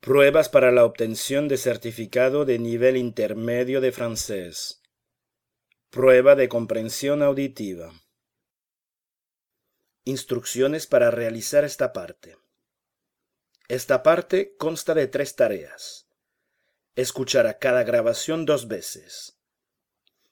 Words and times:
Pruebas 0.00 0.48
para 0.48 0.72
la 0.72 0.86
obtención 0.86 1.46
de 1.46 1.58
certificado 1.58 2.46
de 2.46 2.58
nivel 2.58 2.96
intermedio 2.96 3.82
de 3.82 3.92
francés. 3.92 4.80
Prueba 5.90 6.34
de 6.36 6.48
comprensión 6.48 7.22
auditiva. 7.22 7.92
Instrucciones 10.04 10.86
para 10.86 11.10
realizar 11.10 11.64
esta 11.64 11.92
parte. 11.92 12.38
Esta 13.68 14.02
parte 14.02 14.56
consta 14.56 14.94
de 14.94 15.06
tres 15.06 15.36
tareas. 15.36 16.08
Escuchar 16.96 17.46
a 17.46 17.58
cada 17.58 17.84
grabación 17.84 18.46
dos 18.46 18.68
veces. 18.68 19.36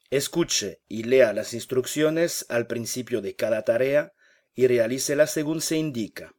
Escuche 0.08 0.80
y 0.88 1.02
lea 1.02 1.34
las 1.34 1.52
instrucciones 1.52 2.46
al 2.48 2.66
principio 2.66 3.20
de 3.20 3.36
cada 3.36 3.66
tarea 3.66 4.14
y 4.54 4.66
realícelas 4.66 5.30
según 5.30 5.60
se 5.60 5.76
indica. 5.76 6.37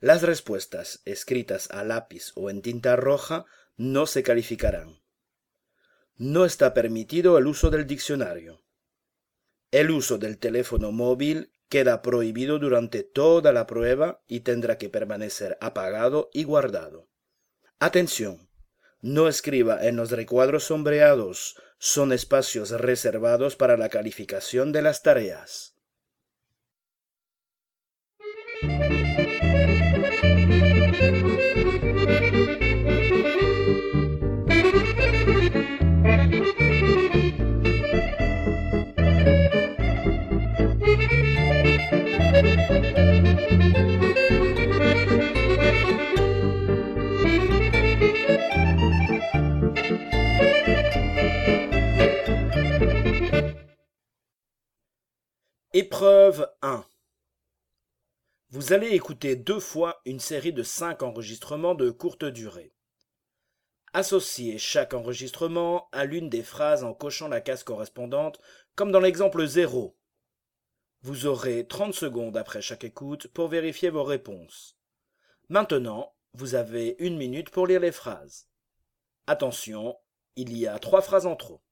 Las 0.00 0.22
respuestas 0.22 1.02
escritas 1.04 1.70
a 1.70 1.84
lápiz 1.84 2.32
o 2.34 2.48
en 2.48 2.62
tinta 2.62 2.96
roja 2.96 3.44
no 3.76 4.06
se 4.06 4.22
calificarán. 4.22 5.02
No 6.16 6.46
está 6.46 6.72
permitido 6.72 7.36
el 7.36 7.46
uso 7.46 7.68
del 7.68 7.86
diccionario. 7.86 8.64
El 9.70 9.90
uso 9.90 10.16
del 10.16 10.38
teléfono 10.38 10.90
móvil 10.90 11.52
queda 11.68 12.00
prohibido 12.00 12.58
durante 12.58 13.02
toda 13.02 13.52
la 13.52 13.66
prueba 13.66 14.22
y 14.26 14.40
tendrá 14.40 14.78
que 14.78 14.88
permanecer 14.88 15.58
apagado 15.60 16.30
y 16.32 16.44
guardado. 16.44 17.08
Atención. 17.78 18.48
No 19.02 19.28
escriba 19.28 19.86
en 19.86 19.96
los 19.96 20.10
recuadros 20.10 20.64
sombreados, 20.64 21.56
son 21.78 22.12
espacios 22.12 22.70
reservados 22.70 23.56
para 23.56 23.76
la 23.76 23.88
calificación 23.88 24.72
de 24.72 24.82
las 24.82 25.02
tareas. 25.02 25.74
Épreuve 55.72 56.46
1 56.62 56.84
Vous 58.52 58.72
allez 58.72 58.88
écouter 58.88 59.36
deux 59.36 59.60
fois 59.60 60.00
une 60.04 60.18
série 60.18 60.52
de 60.52 60.64
cinq 60.64 61.04
enregistrements 61.04 61.76
de 61.76 61.90
courte 61.90 62.24
durée. 62.24 62.74
Associez 63.92 64.58
chaque 64.58 64.92
enregistrement 64.92 65.88
à 65.92 66.04
l'une 66.04 66.28
des 66.28 66.42
phrases 66.42 66.82
en 66.82 66.92
cochant 66.92 67.28
la 67.28 67.40
case 67.40 67.62
correspondante, 67.62 68.40
comme 68.74 68.90
dans 68.90 68.98
l'exemple 68.98 69.46
0. 69.46 69.96
Vous 71.02 71.26
aurez 71.26 71.64
30 71.64 71.94
secondes 71.94 72.36
après 72.36 72.60
chaque 72.60 72.82
écoute 72.82 73.28
pour 73.28 73.46
vérifier 73.46 73.88
vos 73.88 74.02
réponses. 74.02 74.76
Maintenant, 75.48 76.12
vous 76.32 76.56
avez 76.56 76.96
une 76.98 77.18
minute 77.18 77.50
pour 77.50 77.68
lire 77.68 77.80
les 77.80 77.92
phrases. 77.92 78.48
Attention, 79.28 79.96
il 80.34 80.58
y 80.58 80.66
a 80.66 80.76
trois 80.80 81.02
phrases 81.02 81.26
en 81.26 81.36
trop. 81.36 81.62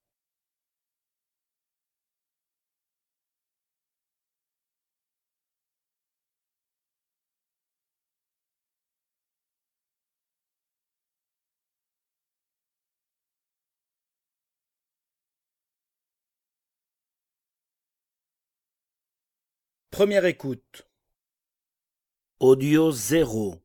Première 19.99 20.27
écoute. 20.27 20.87
Audio 22.39 22.93
0. 22.93 23.57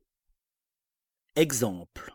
Exemple. 1.36 2.12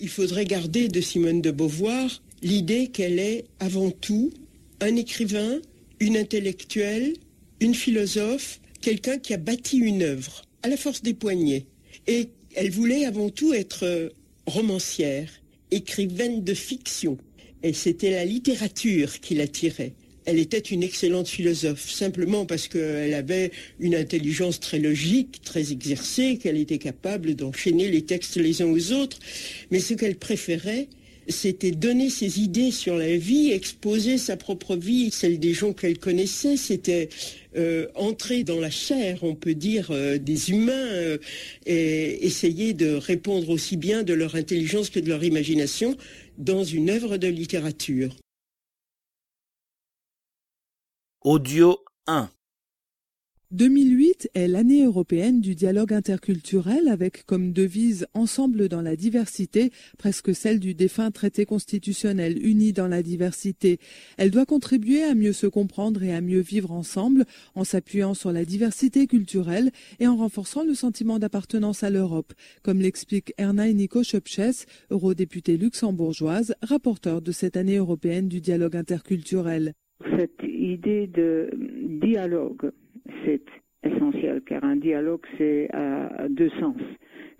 Il 0.00 0.08
faudrait 0.08 0.46
garder 0.46 0.88
de 0.88 1.00
Simone 1.00 1.40
de 1.40 1.52
Beauvoir 1.52 2.24
l'idée 2.42 2.88
qu'elle 2.88 3.20
est 3.20 3.44
avant 3.60 3.92
tout 3.92 4.32
un 4.80 4.96
écrivain, 4.96 5.60
une 6.00 6.16
intellectuelle, 6.16 7.12
une 7.60 7.76
philosophe, 7.76 8.60
quelqu'un 8.80 9.18
qui 9.18 9.32
a 9.32 9.36
bâti 9.36 9.76
une 9.76 10.02
œuvre 10.02 10.42
à 10.64 10.68
la 10.68 10.76
force 10.76 11.02
des 11.02 11.14
poignets. 11.14 11.66
Et 12.08 12.30
elle 12.56 12.72
voulait 12.72 13.04
avant 13.04 13.30
tout 13.30 13.54
être 13.54 14.12
romancière, 14.48 15.30
écrivaine 15.70 16.42
de 16.42 16.54
fiction. 16.54 17.16
Et 17.62 17.72
c'était 17.72 18.10
la 18.10 18.24
littérature 18.24 19.20
qui 19.20 19.36
l'attirait 19.36 19.94
elle 20.26 20.38
était 20.38 20.58
une 20.58 20.82
excellente 20.82 21.28
philosophe, 21.28 21.88
simplement 21.88 22.46
parce 22.46 22.68
qu'elle 22.68 23.14
avait 23.14 23.52
une 23.78 23.94
intelligence 23.94 24.60
très 24.60 24.78
logique, 24.78 25.40
très 25.44 25.72
exercée, 25.72 26.38
qu'elle 26.42 26.58
était 26.58 26.78
capable 26.78 27.34
d'enchaîner 27.34 27.88
les 27.88 28.02
textes 28.02 28.36
les 28.36 28.60
uns 28.60 28.66
aux 28.66 28.92
autres. 28.92 29.18
Mais 29.70 29.78
ce 29.78 29.94
qu'elle 29.94 30.16
préférait, 30.16 30.88
c'était 31.28 31.70
donner 31.70 32.10
ses 32.10 32.40
idées 32.40 32.70
sur 32.70 32.96
la 32.96 33.16
vie, 33.16 33.50
exposer 33.50 34.18
sa 34.18 34.36
propre 34.36 34.76
vie, 34.76 35.10
celle 35.10 35.38
des 35.38 35.54
gens 35.54 35.72
qu'elle 35.72 35.98
connaissait, 35.98 36.56
c'était 36.56 37.08
euh, 37.56 37.86
entrer 37.94 38.44
dans 38.44 38.60
la 38.60 38.70
chair, 38.70 39.18
on 39.22 39.34
peut 39.34 39.54
dire, 39.54 39.88
euh, 39.90 40.18
des 40.18 40.50
humains 40.50 40.72
euh, 40.72 41.18
et 41.66 42.26
essayer 42.26 42.74
de 42.74 42.94
répondre 42.94 43.50
aussi 43.50 43.76
bien 43.76 44.02
de 44.02 44.12
leur 44.12 44.34
intelligence 44.34 44.90
que 44.90 45.00
de 45.00 45.08
leur 45.08 45.24
imagination 45.24 45.96
dans 46.38 46.64
une 46.64 46.90
œuvre 46.90 47.16
de 47.16 47.28
littérature. 47.28 48.14
Audio 51.22 51.78
1 52.06 52.28
2008 53.50 54.30
est 54.34 54.46
l'année 54.46 54.84
européenne 54.84 55.40
du 55.40 55.54
dialogue 55.54 55.92
interculturel 55.92 56.86
avec 56.88 57.24
comme 57.26 57.52
devise 57.52 58.06
Ensemble 58.14 58.68
dans 58.68 58.82
la 58.82 58.96
diversité, 58.96 59.72
presque 59.98 60.34
celle 60.34 60.60
du 60.60 60.74
défunt 60.74 61.10
traité 61.10 61.46
constitutionnel 61.46 62.44
Unis 62.46 62.72
dans 62.72 62.86
la 62.86 63.02
diversité. 63.02 63.80
Elle 64.18 64.30
doit 64.30 64.46
contribuer 64.46 65.02
à 65.02 65.14
mieux 65.14 65.32
se 65.32 65.46
comprendre 65.46 66.02
et 66.04 66.14
à 66.14 66.20
mieux 66.20 66.40
vivre 66.40 66.70
ensemble 66.70 67.24
en 67.54 67.64
s'appuyant 67.64 68.14
sur 68.14 68.30
la 68.30 68.44
diversité 68.44 69.08
culturelle 69.08 69.72
et 69.98 70.06
en 70.06 70.16
renforçant 70.16 70.64
le 70.64 70.74
sentiment 70.74 71.18
d'appartenance 71.18 71.82
à 71.82 71.90
l'Europe, 71.90 72.34
comme 72.62 72.80
l'explique 72.80 73.32
Erna 73.38 73.72
Nico 73.72 74.04
Schöpches, 74.04 74.66
eurodéputée 74.90 75.56
luxembourgeoise, 75.56 76.54
rapporteur 76.62 77.22
de 77.22 77.32
cette 77.32 77.56
année 77.56 77.78
européenne 77.78 78.28
du 78.28 78.40
dialogue 78.40 78.76
interculturel. 78.76 79.74
Cette 80.16 80.42
idée 80.42 81.06
de 81.06 81.50
dialogue, 82.02 82.70
c'est 83.24 83.42
essentiel 83.82 84.42
car 84.46 84.62
un 84.64 84.76
dialogue 84.76 85.24
c'est 85.38 85.68
à 85.72 86.28
deux 86.28 86.50
sens. 86.60 86.76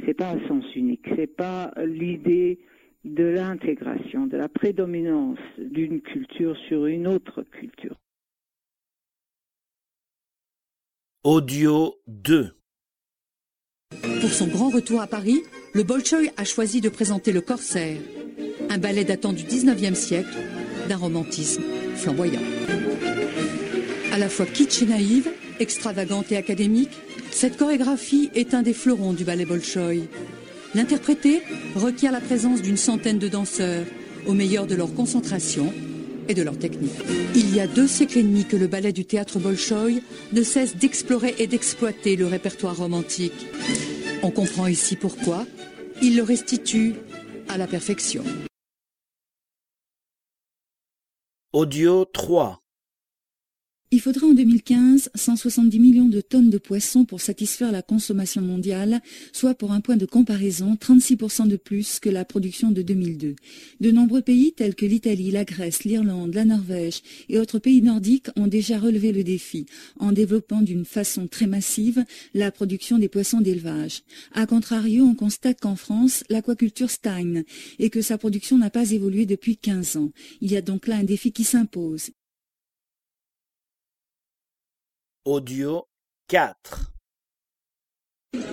C'est 0.04 0.14
pas 0.14 0.30
un 0.30 0.48
sens 0.48 0.64
unique. 0.74 1.06
C'est 1.16 1.26
pas 1.26 1.72
l'idée 1.84 2.58
de 3.04 3.24
l'intégration, 3.24 4.26
de 4.26 4.36
la 4.36 4.48
prédominance 4.48 5.38
d'une 5.58 6.00
culture 6.00 6.56
sur 6.68 6.86
une 6.86 7.06
autre 7.06 7.42
culture. 7.42 7.96
Audio 11.22 11.94
2 12.06 12.56
Pour 14.20 14.30
son 14.30 14.48
grand 14.48 14.70
retour 14.70 15.00
à 15.00 15.06
Paris, 15.06 15.42
le 15.74 15.82
Bolchoï 15.82 16.30
a 16.36 16.44
choisi 16.44 16.80
de 16.80 16.88
présenter 16.88 17.32
le 17.32 17.40
Corsaire, 17.40 17.98
un 18.70 18.78
ballet 18.78 19.04
datant 19.04 19.32
du 19.32 19.42
19e 19.42 19.94
siècle, 19.94 20.36
d'un 20.88 20.96
romantisme 20.96 21.62
flamboyant. 21.96 22.42
À 24.12 24.18
la 24.18 24.28
fois 24.28 24.46
kitsch 24.46 24.82
et 24.82 24.86
naïve, 24.86 25.30
extravagante 25.60 26.32
et 26.32 26.36
académique, 26.36 26.96
cette 27.30 27.56
chorégraphie 27.56 28.30
est 28.34 28.54
un 28.54 28.62
des 28.62 28.72
fleurons 28.72 29.12
du 29.12 29.24
ballet 29.24 29.44
Bolchoï. 29.44 30.04
L'interpréter 30.74 31.42
requiert 31.74 32.12
la 32.12 32.20
présence 32.20 32.62
d'une 32.62 32.76
centaine 32.76 33.18
de 33.18 33.28
danseurs, 33.28 33.84
au 34.26 34.32
meilleur 34.32 34.66
de 34.66 34.74
leur 34.74 34.92
concentration 34.94 35.72
et 36.28 36.34
de 36.34 36.42
leur 36.42 36.58
technique. 36.58 36.92
Il 37.34 37.54
y 37.54 37.60
a 37.60 37.66
deux 37.66 37.86
siècles 37.86 38.18
et 38.18 38.22
demi 38.22 38.44
que 38.44 38.56
le 38.56 38.66
ballet 38.66 38.92
du 38.92 39.04
théâtre 39.04 39.38
Bolchoï 39.38 40.02
ne 40.32 40.42
cesse 40.42 40.76
d'explorer 40.76 41.34
et 41.38 41.46
d'exploiter 41.46 42.16
le 42.16 42.26
répertoire 42.26 42.76
romantique. 42.76 43.46
On 44.22 44.30
comprend 44.30 44.66
ici 44.66 44.96
pourquoi 44.96 45.46
il 46.02 46.16
le 46.16 46.22
restitue 46.22 46.94
à 47.48 47.58
la 47.58 47.66
perfection. 47.66 48.24
Audio 51.58 52.04
3 52.04 52.58
Il 53.96 54.02
faudra 54.02 54.26
en 54.26 54.34
2015 54.34 55.08
170 55.14 55.80
millions 55.80 56.08
de 56.10 56.20
tonnes 56.20 56.50
de 56.50 56.58
poissons 56.58 57.06
pour 57.06 57.22
satisfaire 57.22 57.72
la 57.72 57.80
consommation 57.80 58.42
mondiale, 58.42 59.00
soit 59.32 59.54
pour 59.54 59.72
un 59.72 59.80
point 59.80 59.96
de 59.96 60.04
comparaison 60.04 60.74
36% 60.74 61.48
de 61.48 61.56
plus 61.56 61.98
que 61.98 62.10
la 62.10 62.26
production 62.26 62.70
de 62.70 62.82
2002. 62.82 63.36
De 63.80 63.90
nombreux 63.90 64.20
pays 64.20 64.52
tels 64.52 64.74
que 64.74 64.84
l'Italie, 64.84 65.30
la 65.30 65.46
Grèce, 65.46 65.84
l'Irlande, 65.84 66.34
la 66.34 66.44
Norvège 66.44 67.00
et 67.30 67.38
autres 67.38 67.58
pays 67.58 67.80
nordiques 67.80 68.28
ont 68.36 68.48
déjà 68.48 68.78
relevé 68.78 69.12
le 69.12 69.24
défi 69.24 69.64
en 69.98 70.12
développant 70.12 70.60
d'une 70.60 70.84
façon 70.84 71.26
très 71.26 71.46
massive 71.46 72.04
la 72.34 72.50
production 72.50 72.98
des 72.98 73.08
poissons 73.08 73.40
d'élevage. 73.40 74.02
A 74.34 74.44
contrario, 74.44 75.06
on 75.06 75.14
constate 75.14 75.62
qu'en 75.62 75.74
France, 75.74 76.22
l'aquaculture 76.28 76.90
stagne 76.90 77.44
et 77.78 77.88
que 77.88 78.02
sa 78.02 78.18
production 78.18 78.58
n'a 78.58 78.68
pas 78.68 78.90
évolué 78.90 79.24
depuis 79.24 79.56
15 79.56 79.96
ans. 79.96 80.10
Il 80.42 80.52
y 80.52 80.56
a 80.58 80.60
donc 80.60 80.86
là 80.86 80.96
un 80.96 81.04
défi 81.04 81.32
qui 81.32 81.44
s'impose. 81.44 82.10
Audio 85.26 85.82
4. 86.28 86.92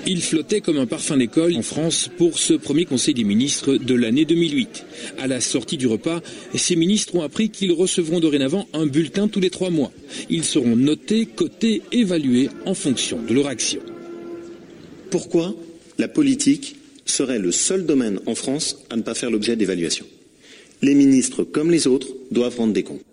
Il 0.07 0.23
flottait 0.23 0.59
comme 0.59 0.79
un 0.79 0.87
parfum 0.87 1.17
d'école 1.17 1.55
en 1.55 1.61
France 1.61 2.09
pour 2.17 2.39
ce 2.39 2.55
premier 2.55 2.85
Conseil 2.85 3.13
des 3.13 3.23
ministres 3.23 3.75
de 3.75 3.93
l'année 3.93 4.25
2008. 4.25 4.83
À 5.19 5.27
la 5.27 5.39
sortie 5.39 5.77
du 5.77 5.85
repas, 5.85 6.21
ces 6.55 6.75
ministres 6.75 7.13
ont 7.13 7.21
appris 7.21 7.51
qu'ils 7.51 7.73
recevront 7.73 8.19
dorénavant 8.19 8.67
un 8.73 8.87
bulletin 8.87 9.27
tous 9.27 9.39
les 9.39 9.51
trois 9.51 9.69
mois. 9.69 9.91
Ils 10.31 10.45
seront 10.45 10.75
notés, 10.75 11.27
cotés, 11.27 11.83
évalués 11.91 12.49
en 12.65 12.73
fonction 12.73 13.21
de 13.21 13.35
leur 13.35 13.45
action. 13.45 13.81
Pourquoi 15.11 15.53
la 15.99 16.07
politique 16.07 16.77
serait 17.05 17.37
le 17.37 17.51
seul 17.51 17.85
domaine 17.85 18.19
en 18.25 18.33
France 18.33 18.79
à 18.89 18.95
ne 18.95 19.03
pas 19.03 19.13
faire 19.13 19.29
l'objet 19.29 19.55
d'évaluation 19.55 20.07
Les 20.81 20.95
ministres, 20.95 21.43
comme 21.43 21.69
les 21.69 21.85
autres, 21.85 22.07
doivent 22.31 22.57
rendre 22.57 22.73
des 22.73 22.81
comptes. 22.81 23.05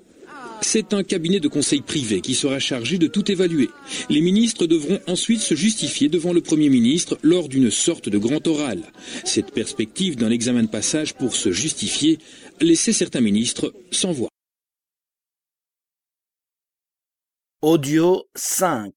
C'est 0.62 0.92
un 0.92 1.02
cabinet 1.02 1.40
de 1.40 1.48
conseil 1.48 1.80
privé 1.80 2.20
qui 2.20 2.34
sera 2.34 2.58
chargé 2.58 2.98
de 2.98 3.06
tout 3.06 3.30
évaluer. 3.30 3.70
Les 4.08 4.20
ministres 4.20 4.66
devront 4.66 5.00
ensuite 5.06 5.40
se 5.40 5.54
justifier 5.54 6.08
devant 6.08 6.32
le 6.32 6.40
Premier 6.42 6.68
ministre 6.68 7.18
lors 7.22 7.48
d'une 7.48 7.70
sorte 7.70 8.08
de 8.08 8.18
grand 8.18 8.46
oral. 8.46 8.82
Cette 9.24 9.52
perspective 9.52 10.16
d'un 10.16 10.30
examen 10.30 10.62
de 10.62 10.68
passage 10.68 11.14
pour 11.14 11.34
se 11.34 11.50
justifier 11.50 12.18
laissait 12.60 12.92
certains 12.92 13.20
ministres 13.20 13.72
sans 13.90 14.12
voix. 14.12 14.28
Audio 17.62 18.24
5. 18.36 18.92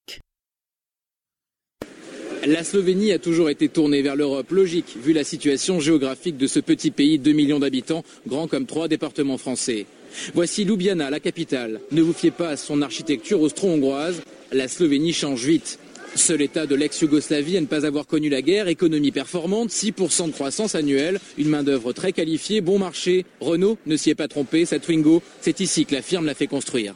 La 2.46 2.66
Slovénie 2.66 3.14
a 3.14 3.20
toujours 3.20 3.50
été 3.50 3.70
tournée 3.70 4.02
vers 4.02 4.18
l'Europe, 4.18 4.52
logique, 4.52 4.98
vu 5.02 5.14
la 5.14 5.24
situation 5.24 5.80
géographique 5.80 6.36
de 6.36 6.48
ce 6.48 6.60
petit 6.60 6.92
pays 6.92 7.18
de 7.18 7.24
2 7.24 7.32
millions 7.32 7.60
d'habitants, 7.60 8.04
grand 8.28 8.50
comme 8.50 8.66
trois 8.66 8.90
départements 8.90 9.38
français. 9.38 9.86
Voici 10.34 10.64
Ljubljana, 10.64 11.10
la 11.10 11.20
capitale. 11.20 11.82
Ne 11.92 12.02
vous 12.02 12.14
fiez 12.14 12.32
pas 12.32 12.50
à 12.50 12.58
son 12.58 12.82
architecture 12.82 13.42
austro-hongroise, 13.42 14.22
la 14.52 14.68
Slovénie 14.68 15.14
change 15.14 15.46
vite. 15.46 15.80
Seul 16.16 16.44
état 16.44 16.68
de 16.68 16.76
l'ex-Yougoslavie 16.76 17.58
à 17.58 17.62
ne 17.62 17.66
pas 17.66 17.88
avoir 17.88 18.06
connu 18.06 18.30
la 18.30 18.44
guerre, 18.44 18.68
économie 18.68 19.12
performante, 19.12 19.72
6% 19.72 20.28
de 20.28 20.32
croissance 20.32 20.76
annuelle, 20.76 21.20
une 21.40 21.50
main-d'œuvre 21.50 21.92
très 21.92 22.12
qualifiée, 22.12 22.62
bon 22.62 22.78
marché. 22.78 23.26
Renault 23.40 23.80
ne 23.88 23.98
s'y 23.98 24.12
est 24.12 24.16
pas 24.16 24.28
trompé, 24.28 24.66
sa 24.66 24.78
Twingo, 24.78 25.24
c'est 25.42 25.60
ici 25.60 25.86
que 25.86 25.96
la 25.96 26.04
firme 26.04 26.28
l'a 26.28 26.36
fait 26.36 26.46
construire. 26.48 26.94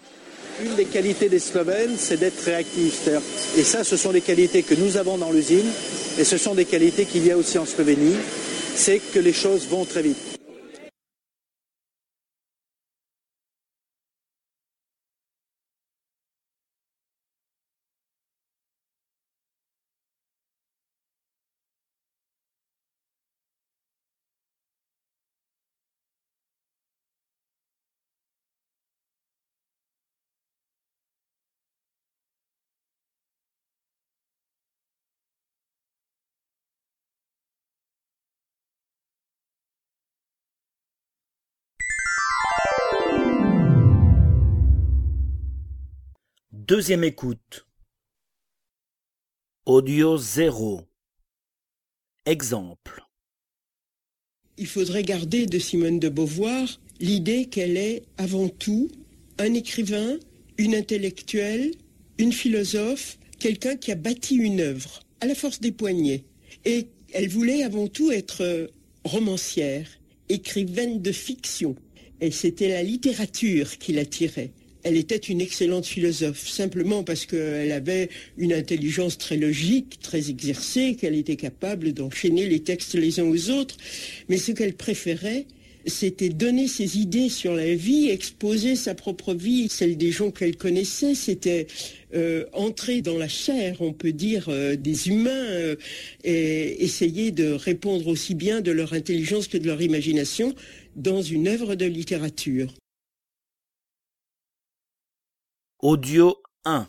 Une 0.64 0.76
des 0.76 0.86
qualités 0.86 1.30
des 1.30 1.40
Slovènes, 1.40 1.96
c'est 1.98 2.20
d'être 2.20 2.44
réactif. 2.44 3.10
Et 3.58 3.64
ça, 3.64 3.84
ce 3.84 3.98
sont 3.98 4.12
des 4.12 4.22
qualités 4.22 4.62
que 4.62 4.76
nous 4.76 4.98
avons 4.98 5.18
dans 5.18 5.32
l'usine, 5.32 5.70
et 6.20 6.24
ce 6.24 6.38
sont 6.38 6.54
des 6.54 6.66
qualités 6.66 7.06
qu'il 7.06 7.26
y 7.26 7.32
a 7.32 7.38
aussi 7.38 7.58
en 7.58 7.66
Slovénie, 7.66 8.16
c'est 8.76 9.02
que 9.14 9.20
les 9.20 9.34
choses 9.34 9.68
vont 9.68 9.86
très 9.86 10.04
vite. 10.04 10.37
Deuxième 46.68 47.06
écoute. 47.06 47.66
Audio 49.66 50.18
0. 50.18 50.82
Exemple. 52.26 53.06
Il 54.58 54.68
faudrait 54.68 55.04
garder 55.04 55.46
de 55.46 55.60
Simone 55.60 55.98
de 55.98 56.10
Beauvoir 56.10 56.82
l'idée 57.00 57.46
qu'elle 57.46 57.78
est 57.78 58.04
avant 58.18 58.50
tout 58.50 58.90
un 59.38 59.54
écrivain, 59.54 60.18
une 60.58 60.76
intellectuelle, 60.76 61.72
une 62.18 62.34
philosophe, 62.34 63.18
quelqu'un 63.40 63.78
qui 63.78 63.94
a 63.94 63.96
bâti 63.96 64.36
une 64.36 64.60
œuvre 64.60 65.00
à 65.22 65.26
la 65.26 65.36
force 65.36 65.62
des 65.62 65.72
poignets. 65.72 66.26
Et 66.66 66.88
elle 67.14 67.30
voulait 67.30 67.64
avant 67.64 67.88
tout 67.88 68.12
être 68.12 68.70
romancière, 69.06 69.88
écrivaine 70.28 71.02
de 71.02 71.14
fiction. 71.14 71.78
Et 72.20 72.32
c'était 72.32 72.68
la 72.68 72.84
littérature 72.84 73.78
qui 73.78 73.94
l'attirait 73.94 74.52
elle 74.88 74.96
était 74.96 75.18
une 75.18 75.42
excellente 75.42 75.86
philosophe, 75.86 76.48
simplement 76.48 77.04
parce 77.04 77.26
qu'elle 77.26 77.74
avait 77.74 78.08
une 78.38 78.54
intelligence 78.54 79.18
très 79.18 79.36
logique, 79.36 80.00
très 80.02 80.30
exercée, 80.30 80.96
qu'elle 80.96 81.16
était 81.16 81.36
capable 81.36 81.92
d'enchaîner 81.92 82.48
les 82.48 82.62
textes 82.62 82.96
les 82.96 83.20
uns 83.20 83.26
aux 83.26 83.50
autres. 83.50 83.76
Mais 84.30 84.38
ce 84.38 84.54
qu'elle 84.54 84.76
préférait, 84.76 85.46
c'était 85.86 86.30
donner 86.30 86.70
ses 86.70 87.00
idées 87.00 87.28
sur 87.28 87.54
la 87.54 87.76
vie, 87.76 88.10
exposer 88.10 88.78
sa 88.78 88.96
propre 88.96 89.34
vie, 89.34 89.68
celle 89.70 89.98
des 89.98 90.12
gens 90.12 90.32
qu'elle 90.32 90.56
connaissait, 90.56 91.16
c'était 91.16 91.68
euh, 92.16 92.46
entrer 92.54 93.02
dans 93.02 93.18
la 93.18 93.28
chair, 93.28 93.78
on 93.82 93.92
peut 93.92 94.14
dire, 94.14 94.48
euh, 94.48 94.78
des 94.78 95.10
humains 95.10 95.30
euh, 95.32 95.76
et 96.24 96.82
essayer 96.82 97.32
de 97.32 97.52
répondre 97.52 98.08
aussi 98.08 98.36
bien 98.36 98.62
de 98.62 98.72
leur 98.72 98.94
intelligence 98.94 99.50
que 99.50 99.58
de 99.58 99.68
leur 99.68 99.82
imagination 99.82 100.56
dans 100.96 101.22
une 101.22 101.50
œuvre 101.50 101.76
de 101.76 101.86
littérature. 101.86 102.74
Audio 105.84 106.36
1. 106.66 106.88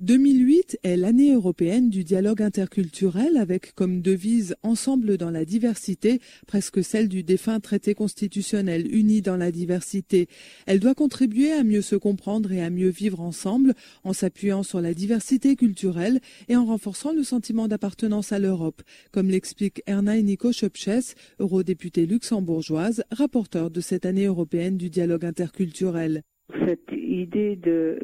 2008 0.00 0.78
est 0.84 0.96
l'année 0.96 1.34
européenne 1.34 1.90
du 1.90 2.02
dialogue 2.02 2.40
interculturel 2.40 3.36
avec 3.36 3.74
comme 3.74 4.00
devise 4.00 4.56
Ensemble 4.62 5.18
dans 5.18 5.30
la 5.30 5.44
diversité, 5.44 6.18
presque 6.46 6.82
celle 6.82 7.10
du 7.10 7.22
défunt 7.22 7.60
traité 7.60 7.94
constitutionnel 7.94 8.90
Unis 8.90 9.20
dans 9.20 9.36
la 9.36 9.52
diversité. 9.52 10.28
Elle 10.64 10.80
doit 10.80 10.94
contribuer 10.94 11.52
à 11.52 11.62
mieux 11.62 11.82
se 11.82 11.94
comprendre 11.94 12.52
et 12.52 12.62
à 12.62 12.70
mieux 12.70 12.88
vivre 12.88 13.20
ensemble 13.20 13.74
en 14.02 14.14
s'appuyant 14.14 14.62
sur 14.62 14.80
la 14.80 14.94
diversité 14.94 15.54
culturelle 15.54 16.20
et 16.48 16.56
en 16.56 16.64
renforçant 16.64 17.12
le 17.12 17.22
sentiment 17.22 17.68
d'appartenance 17.68 18.32
à 18.32 18.38
l'Europe, 18.38 18.80
comme 19.12 19.28
l'explique 19.28 19.82
Erna 19.86 20.18
Nico 20.22 20.52
Schöpches, 20.52 21.14
eurodéputée 21.38 22.06
luxembourgeoise, 22.06 23.04
rapporteur 23.10 23.70
de 23.70 23.82
cette 23.82 24.06
année 24.06 24.24
européenne 24.24 24.78
du 24.78 24.88
dialogue 24.88 25.26
interculturel 25.26 26.22
cette 26.66 26.90
idée 26.92 27.56
de 27.56 27.98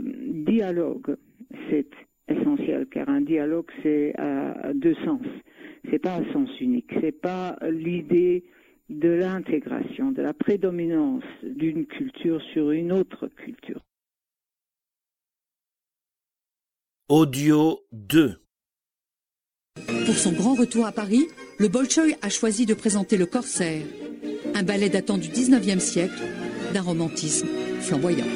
dialogue, 0.47 1.17
c'est 1.71 1.89
essentiel, 2.29 2.87
car 2.91 3.09
un 3.09 3.21
dialogue, 3.21 3.71
c'est 3.83 4.15
à 4.19 4.73
deux 4.75 4.95
sens. 5.05 5.23
C'est 5.91 5.99
pas 5.99 6.17
un 6.17 6.33
sens 6.33 6.49
unique. 6.61 6.91
C'est 7.01 7.13
pas 7.13 7.59
l'idée 7.71 8.45
de 8.89 9.09
l'intégration, 9.09 10.13
de 10.13 10.23
la 10.23 10.35
prédominance 10.35 11.25
d'une 11.43 11.87
culture 11.87 12.41
sur 12.53 12.71
une 12.71 12.93
autre 12.93 13.29
culture. 13.29 13.81
Audio 17.09 17.81
2 17.93 18.41
Pour 20.07 20.15
son 20.15 20.33
grand 20.33 20.55
retour 20.55 20.87
à 20.87 20.93
Paris, 20.93 21.25
le 21.59 21.69
Bolchoï 21.69 22.17
a 22.23 22.29
choisi 22.29 22.67
de 22.67 22.75
présenter 22.75 23.17
le 23.19 23.27
Corsaire, 23.27 23.85
un 24.55 24.63
ballet 24.63 24.89
datant 24.89 25.19
du 25.19 25.29
19e 25.29 25.81
siècle 25.81 26.23
d'un 26.73 26.83
romantisme 26.83 27.64
flamboyant. 27.85 28.27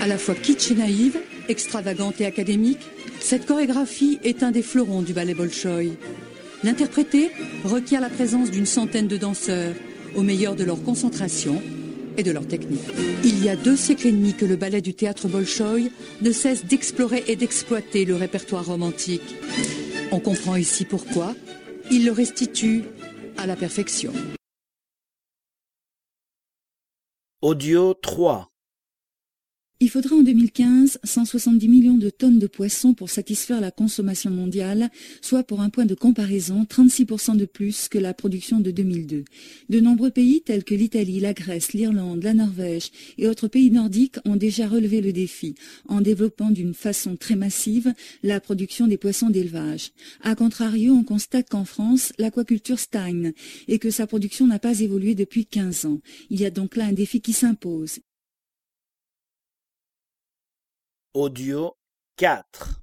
À 0.00 0.06
la 0.06 0.18
fois 0.18 0.34
kitsch 0.34 0.70
et 0.70 0.74
naïve, 0.74 1.18
extravagante 1.48 2.20
et 2.20 2.26
académique, 2.26 2.86
cette 3.20 3.46
chorégraphie 3.46 4.18
est 4.22 4.42
un 4.42 4.52
des 4.52 4.62
fleurons 4.62 5.02
du 5.02 5.12
ballet 5.12 5.34
Bolchoï. 5.34 5.92
L'interpréter 6.62 7.30
requiert 7.64 8.00
la 8.00 8.08
présence 8.08 8.50
d'une 8.50 8.66
centaine 8.66 9.08
de 9.08 9.16
danseurs, 9.16 9.74
au 10.16 10.22
meilleur 10.22 10.54
de 10.54 10.64
leur 10.64 10.82
concentration 10.82 11.60
et 12.16 12.22
de 12.22 12.30
leur 12.30 12.46
technique. 12.46 12.80
Il 13.24 13.42
y 13.44 13.48
a 13.48 13.56
deux 13.56 13.76
siècles 13.76 14.08
et 14.08 14.12
demi 14.12 14.34
que 14.34 14.44
le 14.44 14.56
ballet 14.56 14.80
du 14.80 14.94
théâtre 14.94 15.28
Bolchoï 15.28 15.90
ne 16.22 16.32
cesse 16.32 16.64
d'explorer 16.64 17.24
et 17.28 17.36
d'exploiter 17.36 18.04
le 18.04 18.16
répertoire 18.16 18.66
romantique. 18.66 19.36
On 20.10 20.20
comprend 20.20 20.56
ici 20.56 20.84
pourquoi 20.84 21.34
il 21.90 22.04
le 22.04 22.12
restitue 22.12 22.82
à 23.36 23.46
la 23.46 23.56
perfection. 23.56 24.12
Audio 27.40 27.94
3 27.94 28.48
Il 29.80 29.90
faudra 29.90 30.16
en 30.16 30.24
2015 30.24 30.98
170 31.04 31.68
millions 31.68 31.98
de 31.98 32.10
tonnes 32.10 32.40
de 32.40 32.48
poissons 32.48 32.94
pour 32.94 33.10
satisfaire 33.10 33.60
la 33.60 33.70
consommation 33.70 34.28
mondiale, 34.28 34.90
soit 35.22 35.44
pour 35.44 35.60
un 35.60 35.70
point 35.70 35.86
de 35.86 35.94
comparaison 35.94 36.66
36% 36.68 37.36
de 37.36 37.44
plus 37.44 37.86
que 37.86 37.96
la 37.96 38.12
production 38.12 38.58
de 38.58 38.72
2002. 38.72 39.24
De 39.68 39.80
nombreux 39.80 40.10
pays 40.10 40.42
tels 40.42 40.64
que 40.64 40.74
l'Italie, 40.74 41.20
la 41.20 41.32
Grèce, 41.32 41.74
l'Irlande, 41.74 42.24
la 42.24 42.34
Norvège 42.34 42.90
et 43.18 43.28
autres 43.28 43.46
pays 43.46 43.70
nordiques 43.70 44.16
ont 44.24 44.34
déjà 44.34 44.66
relevé 44.66 45.00
le 45.00 45.12
défi 45.12 45.54
en 45.86 46.00
développant 46.00 46.50
d'une 46.50 46.74
façon 46.74 47.14
très 47.14 47.36
massive 47.36 47.94
la 48.24 48.40
production 48.40 48.88
des 48.88 48.96
poissons 48.96 49.30
d'élevage. 49.30 49.92
A 50.22 50.34
contrario, 50.34 50.92
on 50.92 51.04
constate 51.04 51.50
qu'en 51.50 51.64
France, 51.64 52.12
l'aquaculture 52.18 52.80
stagne 52.80 53.32
et 53.68 53.78
que 53.78 53.90
sa 53.90 54.08
production 54.08 54.48
n'a 54.48 54.58
pas 54.58 54.80
évolué 54.80 55.14
depuis 55.14 55.46
15 55.46 55.84
ans. 55.84 56.00
Il 56.30 56.40
y 56.40 56.46
a 56.46 56.50
donc 56.50 56.74
là 56.74 56.86
un 56.86 56.92
défi 56.92 57.20
qui 57.20 57.32
s'impose. 57.32 58.00
Audio 61.14 61.72
4. 62.18 62.82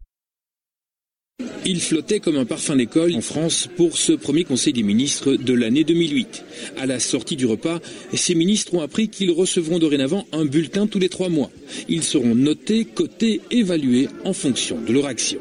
Il 1.63 1.79
flottait 1.79 2.19
comme 2.19 2.37
un 2.37 2.45
parfum 2.45 2.75
d'école 2.75 3.13
en 3.13 3.21
France 3.21 3.69
pour 3.77 3.99
ce 3.99 4.13
premier 4.13 4.43
Conseil 4.43 4.73
des 4.73 4.81
ministres 4.81 5.35
de 5.35 5.53
l'année 5.53 5.83
2008. 5.83 6.43
À 6.75 6.87
la 6.87 6.99
sortie 6.99 7.35
du 7.35 7.45
repas, 7.45 7.79
ces 8.15 8.33
ministres 8.33 8.73
ont 8.73 8.81
appris 8.81 9.09
qu'ils 9.09 9.29
recevront 9.29 9.77
dorénavant 9.77 10.25
un 10.31 10.45
bulletin 10.45 10.87
tous 10.87 10.97
les 10.97 11.09
trois 11.09 11.29
mois. 11.29 11.51
Ils 11.87 12.01
seront 12.01 12.33
notés, 12.33 12.85
cotés, 12.85 13.41
évalués 13.51 14.09
en 14.23 14.33
fonction 14.33 14.81
de 14.81 14.91
leur 14.91 15.05
action. 15.05 15.39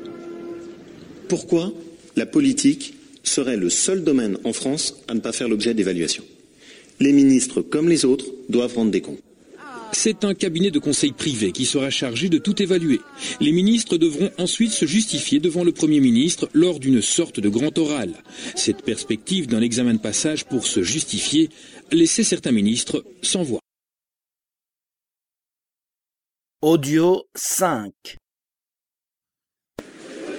Pourquoi 1.29 1.73
la 2.17 2.27
politique 2.27 2.95
serait 3.23 3.57
le 3.57 3.71
seul 3.71 4.05
domaine 4.05 4.37
en 4.45 4.53
France 4.53 4.97
à 5.09 5.15
ne 5.15 5.21
pas 5.21 5.33
faire 5.33 5.49
l'objet 5.49 5.73
d'évaluation 5.73 6.25
Les 7.01 7.13
ministres, 7.13 7.63
comme 7.63 7.89
les 7.89 8.05
autres, 8.05 8.27
doivent 8.51 8.75
rendre 8.75 8.91
des 8.91 9.01
comptes. 9.01 9.23
C'est 9.95 10.25
un 10.25 10.35
cabinet 10.35 10.73
de 10.73 10.81
conseil 10.81 11.13
privé 11.13 11.53
qui 11.53 11.65
sera 11.65 11.89
chargé 11.89 12.29
de 12.29 12.39
tout 12.39 12.61
évaluer. 12.61 13.01
Les 13.41 13.53
ministres 13.53 13.97
devront 13.97 14.31
ensuite 14.39 14.73
se 14.73 14.87
justifier 14.87 15.39
devant 15.39 15.63
le 15.63 15.71
Premier 15.71 16.01
ministre 16.01 16.51
lors 16.53 16.81
d'une 16.81 17.01
sorte 17.01 17.39
de 17.39 17.49
grand 17.49 17.79
oral. 17.79 18.13
Cette 18.57 18.83
perspective 18.83 19.47
d'un 19.47 19.63
examen 19.63 19.95
de 19.95 20.01
passage 20.01 20.47
pour 20.47 20.67
se 20.67 20.83
justifier 20.83 21.49
laissait 21.93 22.25
certains 22.25 22.51
ministres 22.51 23.05
sans 23.23 23.45
voix. 23.45 23.61
Audio 26.61 27.23
5. 27.37 27.93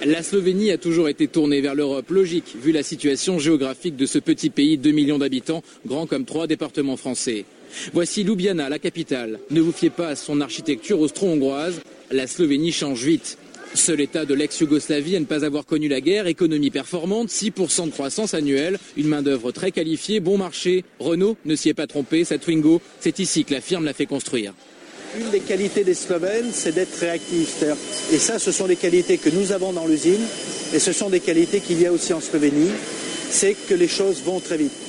La 0.04 0.22
Slovénie 0.22 0.70
a 0.70 0.78
toujours 0.78 1.08
été 1.08 1.26
tournée 1.28 1.62
vers 1.62 1.74
l'Europe, 1.74 2.10
logique, 2.10 2.54
vu 2.62 2.72
la 2.72 2.82
situation 2.82 3.38
géographique 3.38 3.96
de 3.96 4.06
ce 4.06 4.18
petit 4.18 4.50
pays, 4.50 4.76
2 4.76 4.90
millions 4.90 5.18
d'habitants, 5.18 5.64
grand 5.86 6.06
comme 6.06 6.26
trois 6.26 6.46
départements 6.46 6.98
français. 6.98 7.46
Voici 7.92 8.22
Ljubljana, 8.22 8.68
la 8.68 8.78
capitale. 8.78 9.40
Ne 9.50 9.60
vous 9.60 9.72
fiez 9.72 9.90
pas 9.90 10.08
à 10.08 10.16
son 10.16 10.40
architecture 10.40 11.00
austro-hongroise, 11.00 11.80
la 12.10 12.26
Slovénie 12.26 12.72
change 12.72 13.04
vite. 13.04 13.38
Seul 13.74 14.00
État 14.00 14.24
de 14.24 14.32
l'ex-Yougoslavie 14.32 15.16
à 15.16 15.20
ne 15.20 15.26
pas 15.26 15.44
avoir 15.44 15.66
connu 15.66 15.88
la 15.88 16.00
guerre, 16.00 16.26
économie 16.26 16.70
performante, 16.70 17.28
6% 17.28 17.86
de 17.86 17.90
croissance 17.90 18.32
annuelle, 18.32 18.78
une 18.96 19.08
main-d'œuvre 19.08 19.52
très 19.52 19.70
qualifiée, 19.70 20.20
bon 20.20 20.38
marché. 20.38 20.84
Renault 20.98 21.36
ne 21.44 21.54
s'y 21.54 21.68
est 21.68 21.74
pas 21.74 21.86
trompé, 21.86 22.24
sa 22.24 22.38
Twingo, 22.38 22.80
c'est 23.00 23.18
ici 23.18 23.44
que 23.44 23.52
la 23.52 23.60
firme 23.60 23.84
l'a 23.84 23.92
fait 23.92 24.06
construire. 24.06 24.54
Une 25.18 25.30
des 25.30 25.40
qualités 25.40 25.84
des 25.84 25.94
Slovènes, 25.94 26.50
c'est 26.52 26.74
d'être 26.74 26.98
réactif. 26.98 27.64
Et 28.12 28.18
ça, 28.18 28.38
ce 28.38 28.50
sont 28.50 28.66
des 28.66 28.76
qualités 28.76 29.18
que 29.18 29.30
nous 29.30 29.52
avons 29.52 29.72
dans 29.72 29.86
l'usine, 29.86 30.24
et 30.74 30.78
ce 30.78 30.92
sont 30.92 31.10
des 31.10 31.20
qualités 31.20 31.60
qu'il 31.60 31.80
y 31.80 31.86
a 31.86 31.92
aussi 31.92 32.12
en 32.12 32.20
Slovénie, 32.20 32.70
c'est 33.30 33.56
que 33.68 33.74
les 33.74 33.88
choses 33.88 34.22
vont 34.24 34.40
très 34.40 34.56
vite. 34.56 34.85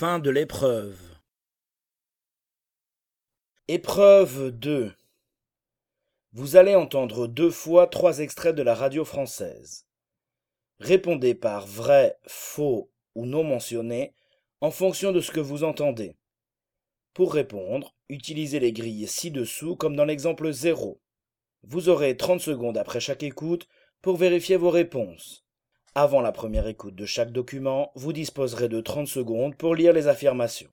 Fin 0.00 0.18
de 0.18 0.30
l'épreuve. 0.30 0.98
Épreuve 3.68 4.50
2. 4.50 4.94
Vous 6.32 6.56
allez 6.56 6.74
entendre 6.74 7.26
deux 7.26 7.50
fois 7.50 7.86
trois 7.86 8.20
extraits 8.20 8.56
de 8.56 8.62
la 8.62 8.74
radio 8.74 9.04
française. 9.04 9.86
Répondez 10.78 11.34
par 11.34 11.66
vrai, 11.66 12.18
faux 12.26 12.90
ou 13.14 13.26
non 13.26 13.44
mentionné 13.44 14.14
en 14.62 14.70
fonction 14.70 15.12
de 15.12 15.20
ce 15.20 15.32
que 15.32 15.40
vous 15.40 15.64
entendez. 15.64 16.16
Pour 17.12 17.34
répondre, 17.34 17.94
utilisez 18.08 18.58
les 18.58 18.72
grilles 18.72 19.06
ci-dessous 19.06 19.76
comme 19.76 19.96
dans 19.96 20.06
l'exemple 20.06 20.50
0. 20.50 20.98
Vous 21.62 21.90
aurez 21.90 22.16
30 22.16 22.40
secondes 22.40 22.78
après 22.78 23.00
chaque 23.00 23.22
écoute 23.22 23.68
pour 24.00 24.16
vérifier 24.16 24.56
vos 24.56 24.70
réponses. 24.70 25.44
Avant 25.96 26.20
la 26.20 26.30
première 26.30 26.68
écoute 26.68 26.94
de 26.94 27.04
chaque 27.04 27.32
document, 27.32 27.90
vous 27.96 28.12
disposerez 28.12 28.68
de 28.68 28.80
30 28.80 29.08
secondes 29.08 29.56
pour 29.56 29.74
lire 29.74 29.92
les 29.92 30.06
affirmations. 30.06 30.70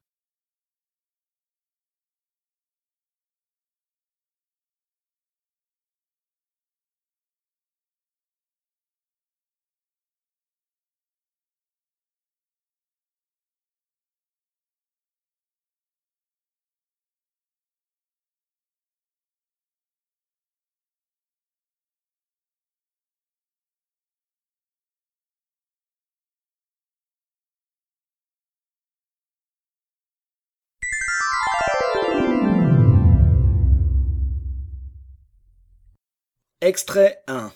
Extrait 36.61 37.19
1. 37.27 37.51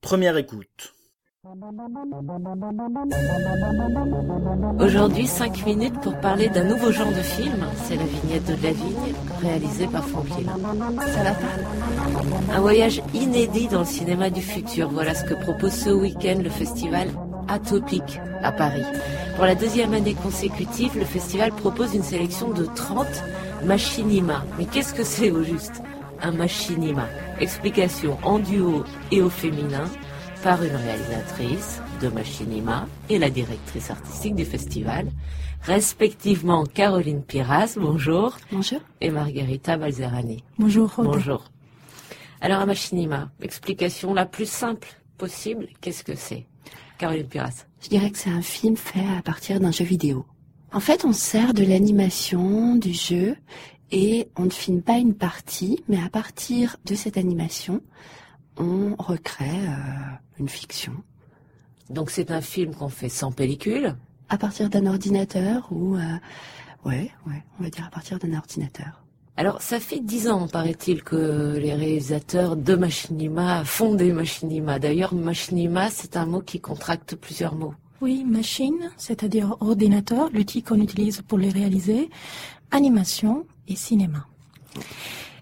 Première 0.00 0.36
écoute. 0.36 0.94
Aujourd'hui, 4.78 5.26
5 5.26 5.66
minutes 5.66 6.00
pour 6.00 6.20
parler 6.20 6.48
d'un 6.48 6.62
nouveau 6.62 6.92
genre 6.92 7.10
de 7.10 7.22
film. 7.22 7.66
C'est 7.82 7.96
la 7.96 8.04
vignette 8.04 8.46
de 8.46 8.62
la 8.62 8.72
vigne, 8.72 9.14
réalisée 9.42 9.88
par 9.88 10.06
Franck 10.06 10.28
Ça 10.28 11.36
Un 12.52 12.60
voyage 12.60 13.02
inédit 13.14 13.66
dans 13.66 13.80
le 13.80 13.84
cinéma 13.84 14.30
du 14.30 14.42
futur. 14.42 14.90
Voilà 14.90 15.16
ce 15.16 15.24
que 15.24 15.34
propose 15.34 15.72
ce 15.72 15.90
week-end 15.90 16.38
le 16.40 16.50
festival 16.50 17.08
Atopic 17.48 18.20
à 18.44 18.52
Paris. 18.52 18.84
Pour 19.34 19.44
la 19.44 19.56
deuxième 19.56 19.92
année 19.92 20.14
consécutive, 20.14 20.96
le 20.96 21.04
festival 21.04 21.50
propose 21.50 21.96
une 21.96 22.04
sélection 22.04 22.50
de 22.50 22.64
30 22.64 23.08
machinima. 23.64 24.44
Mais 24.56 24.66
qu'est-ce 24.66 24.94
que 24.94 25.02
c'est 25.02 25.32
au 25.32 25.42
juste? 25.42 25.82
Un 26.22 26.32
machinima. 26.32 27.08
Explication 27.40 28.18
en 28.22 28.38
duo 28.38 28.84
et 29.10 29.22
au 29.22 29.30
féminin 29.30 29.84
par 30.42 30.62
une 30.62 30.76
réalisatrice 30.76 31.80
de 32.02 32.08
Machinima 32.08 32.86
et 33.08 33.18
la 33.18 33.30
directrice 33.30 33.90
artistique 33.90 34.34
du 34.34 34.44
festival, 34.44 35.08
respectivement 35.62 36.64
Caroline 36.66 37.22
Piras, 37.22 37.76
bonjour. 37.78 38.36
Bonjour. 38.52 38.80
Et 39.00 39.10
Margherita 39.10 39.78
Balzerani. 39.78 40.44
Bonjour. 40.58 40.92
Bonjour. 40.98 41.44
Alors, 42.42 42.60
un 42.60 42.66
Machinima, 42.66 43.30
explication 43.40 44.12
la 44.12 44.26
plus 44.26 44.48
simple 44.48 44.88
possible, 45.16 45.68
qu'est-ce 45.80 46.04
que 46.04 46.14
c'est 46.14 46.44
Caroline 46.98 47.26
Piras? 47.26 47.64
Je 47.80 47.88
dirais 47.88 48.10
que 48.10 48.18
c'est 48.18 48.30
un 48.30 48.42
film 48.42 48.76
fait 48.76 49.06
à 49.18 49.22
partir 49.22 49.60
d'un 49.60 49.72
jeu 49.72 49.84
vidéo. 49.84 50.26
En 50.72 50.80
fait, 50.80 51.04
on 51.04 51.12
sert 51.12 51.54
de 51.54 51.64
l'animation 51.64 52.76
du 52.76 52.92
jeu 52.92 53.36
et 53.94 54.28
on 54.36 54.46
ne 54.46 54.50
filme 54.50 54.82
pas 54.82 54.98
une 54.98 55.14
partie, 55.14 55.84
mais 55.88 56.02
à 56.02 56.08
partir 56.08 56.76
de 56.84 56.96
cette 56.96 57.16
animation, 57.16 57.80
on 58.56 58.96
recrée 58.98 59.44
euh, 59.44 60.40
une 60.40 60.48
fiction. 60.48 60.94
Donc 61.90 62.10
c'est 62.10 62.32
un 62.32 62.40
film 62.40 62.74
qu'on 62.74 62.88
fait 62.88 63.08
sans 63.08 63.30
pellicule? 63.30 63.94
À 64.28 64.36
partir 64.36 64.68
d'un 64.68 64.86
ordinateur 64.86 65.68
ou... 65.70 65.94
Euh, 65.94 66.00
ouais, 66.84 67.12
ouais, 67.28 67.42
on 67.60 67.62
va 67.62 67.70
dire 67.70 67.86
à 67.86 67.90
partir 67.90 68.18
d'un 68.18 68.36
ordinateur. 68.36 69.04
Alors, 69.36 69.62
ça 69.62 69.78
fait 69.78 70.00
dix 70.00 70.28
ans, 70.28 70.48
paraît-il, 70.48 71.04
que 71.04 71.56
les 71.56 71.74
réalisateurs 71.74 72.56
de 72.56 72.74
Machinima 72.74 73.64
font 73.64 73.94
des 73.94 74.12
Machinima. 74.12 74.80
D'ailleurs, 74.80 75.14
Machinima, 75.14 75.88
c'est 75.90 76.16
un 76.16 76.26
mot 76.26 76.40
qui 76.40 76.60
contracte 76.60 77.14
plusieurs 77.14 77.54
mots. 77.54 77.74
Oui, 78.00 78.24
machine, 78.24 78.90
c'est-à-dire 78.96 79.56
ordinateur, 79.60 80.30
l'outil 80.32 80.62
qu'on 80.62 80.80
utilise 80.80 81.22
pour 81.22 81.38
les 81.38 81.48
réaliser, 81.48 82.10
animation 82.72 83.46
et 83.68 83.76
cinéma. 83.76 84.26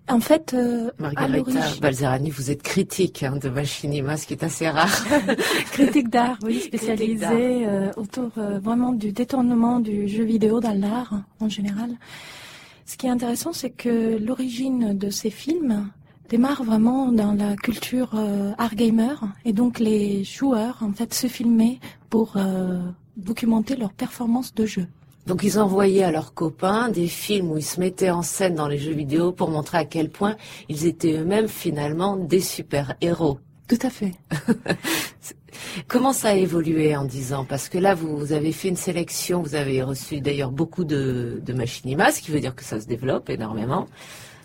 En 0.08 0.20
fait, 0.20 0.52
euh, 0.52 0.90
Margarita 0.98 1.60
Balzerani, 1.80 2.30
vous 2.30 2.50
êtes 2.50 2.62
critique 2.62 3.22
hein, 3.22 3.36
de 3.40 3.48
Machinima, 3.48 4.16
ce 4.16 4.26
qui 4.26 4.34
est 4.34 4.44
assez 4.44 4.68
rare. 4.68 5.04
critique 5.72 6.10
d'art, 6.10 6.38
oui, 6.42 6.60
spécialisée 6.60 7.66
euh, 7.66 7.90
autour 7.96 8.30
euh, 8.36 8.58
vraiment 8.58 8.92
du 8.92 9.12
détournement 9.12 9.80
du 9.80 10.08
jeu 10.08 10.24
vidéo 10.24 10.60
dans 10.60 10.78
l'art 10.78 11.22
en 11.40 11.48
général. 11.48 11.90
Ce 12.84 12.96
qui 12.96 13.06
est 13.06 13.10
intéressant, 13.10 13.52
c'est 13.52 13.70
que 13.70 14.18
l'origine 14.18 14.98
de 14.98 15.08
ces 15.08 15.30
films 15.30 15.88
démarre 16.28 16.64
vraiment 16.64 17.12
dans 17.12 17.32
la 17.32 17.56
culture 17.56 18.14
art 18.58 18.74
gamer 18.74 19.22
et 19.44 19.52
donc 19.52 19.78
les 19.78 20.24
joueurs 20.24 20.78
en 20.80 20.92
fait 20.92 21.14
se 21.14 21.26
filmaient 21.26 21.78
pour 22.10 22.36
documenter 23.16 23.76
leur 23.76 23.92
performance 23.92 24.52
de 24.54 24.66
jeu. 24.66 24.86
Donc 25.26 25.42
ils 25.44 25.58
envoyaient 25.58 26.04
à 26.04 26.10
leurs 26.10 26.34
copains 26.34 26.88
des 26.88 27.06
films 27.06 27.52
où 27.52 27.56
ils 27.56 27.64
se 27.64 27.78
mettaient 27.78 28.10
en 28.10 28.22
scène 28.22 28.56
dans 28.56 28.68
les 28.68 28.78
jeux 28.78 28.92
vidéo 28.92 29.32
pour 29.32 29.50
montrer 29.50 29.78
à 29.78 29.84
quel 29.84 30.10
point 30.10 30.36
ils 30.68 30.86
étaient 30.86 31.18
eux-mêmes 31.18 31.48
finalement 31.48 32.16
des 32.16 32.40
super-héros. 32.40 33.38
Tout 33.68 33.78
à 33.82 33.90
fait. 33.90 34.12
Comment 35.88 36.12
ça 36.12 36.30
a 36.30 36.34
évolué 36.34 36.96
en 36.96 37.04
dix 37.04 37.32
ans? 37.32 37.44
Parce 37.48 37.68
que 37.68 37.78
là, 37.78 37.94
vous, 37.94 38.32
avez 38.32 38.52
fait 38.52 38.68
une 38.68 38.76
sélection, 38.76 39.42
vous 39.42 39.54
avez 39.54 39.82
reçu 39.82 40.20
d'ailleurs 40.20 40.50
beaucoup 40.50 40.84
de, 40.84 41.40
de 41.44 41.52
machinimas, 41.52 42.12
ce 42.12 42.20
qui 42.20 42.30
veut 42.30 42.40
dire 42.40 42.54
que 42.54 42.64
ça 42.64 42.80
se 42.80 42.86
développe 42.86 43.30
énormément. 43.30 43.86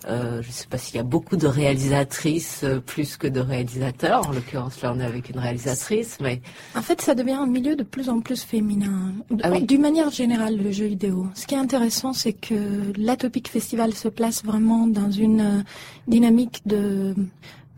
Euh, 0.07 0.41
je 0.41 0.47
ne 0.47 0.53
sais 0.53 0.67
pas 0.67 0.77
s'il 0.77 0.95
y 0.95 0.99
a 0.99 1.03
beaucoup 1.03 1.35
de 1.35 1.47
réalisatrices 1.47 2.61
euh, 2.63 2.79
plus 2.79 3.17
que 3.17 3.27
de 3.27 3.41
réalisateurs. 3.41 4.27
En 4.27 4.31
l'occurrence, 4.31 4.81
là, 4.81 4.93
on 4.95 4.99
est 4.99 5.05
avec 5.05 5.29
une 5.29 5.39
réalisatrice, 5.39 6.17
mais 6.21 6.41
en 6.75 6.81
fait, 6.81 7.01
ça 7.01 7.13
devient 7.13 7.33
un 7.33 7.45
milieu 7.47 7.75
de 7.75 7.83
plus 7.83 8.09
en 8.09 8.21
plus 8.21 8.43
féminin. 8.43 9.13
Ah 9.43 9.59
D'une 9.59 9.81
manière 9.81 10.09
générale, 10.09 10.57
le 10.57 10.71
jeu 10.71 10.85
vidéo. 10.85 11.27
Ce 11.35 11.45
qui 11.45 11.55
est 11.55 11.59
intéressant, 11.59 12.13
c'est 12.13 12.33
que 12.33 12.93
l'Atopic 12.95 13.49
Festival 13.49 13.93
se 13.93 14.07
place 14.07 14.45
vraiment 14.45 14.87
dans 14.87 15.11
une 15.11 15.41
euh, 15.41 15.61
dynamique 16.07 16.61
de 16.65 17.13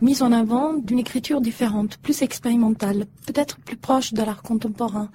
mise 0.01 0.21
en 0.21 0.31
avant 0.31 0.73
d'une 0.73 0.99
écriture 0.99 1.41
différente, 1.41 1.97
plus 1.97 2.21
expérimentale, 2.21 3.05
peut-être 3.25 3.57
plus 3.59 3.77
proche 3.77 4.13
de 4.13 4.23
l'art 4.23 4.41
contemporain. 4.41 5.09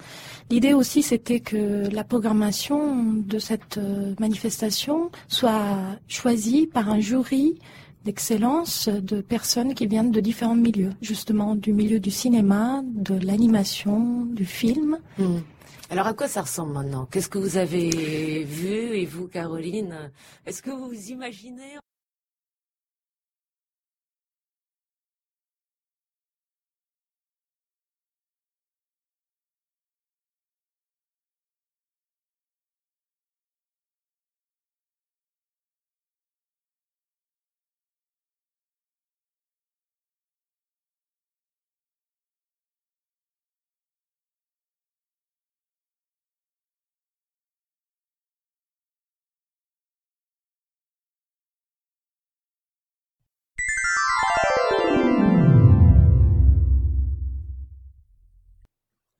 L'idée 0.49 0.73
aussi, 0.73 1.01
c'était 1.01 1.39
que 1.39 1.89
la 1.91 2.03
programmation 2.03 3.13
de 3.13 3.39
cette 3.39 3.77
euh, 3.77 4.13
manifestation 4.19 5.11
soit 5.27 5.97
choisie 6.07 6.67
par 6.67 6.89
un 6.89 6.99
jury 6.99 7.59
d'excellence 8.03 8.87
de 8.87 9.21
personnes 9.21 9.73
qui 9.73 9.87
viennent 9.87 10.11
de 10.11 10.19
différents 10.19 10.55
milieux, 10.55 10.91
justement 11.01 11.55
du 11.55 11.73
milieu 11.73 11.99
du 11.99 12.11
cinéma, 12.11 12.83
de 12.85 13.15
l'animation, 13.25 14.25
du 14.25 14.45
film. 14.45 14.99
Hmm. 15.17 15.39
Alors 15.89 16.07
à 16.07 16.13
quoi 16.13 16.27
ça 16.27 16.41
ressemble 16.41 16.73
maintenant? 16.73 17.07
Qu'est-ce 17.11 17.29
que 17.29 17.39
vous 17.39 17.57
avez 17.57 18.43
vu 18.43 18.95
et 18.95 19.05
vous, 19.05 19.27
Caroline? 19.27 20.11
Est-ce 20.45 20.61
que 20.61 20.69
vous 20.69 20.87
vous 20.87 21.09
imaginez 21.09 21.77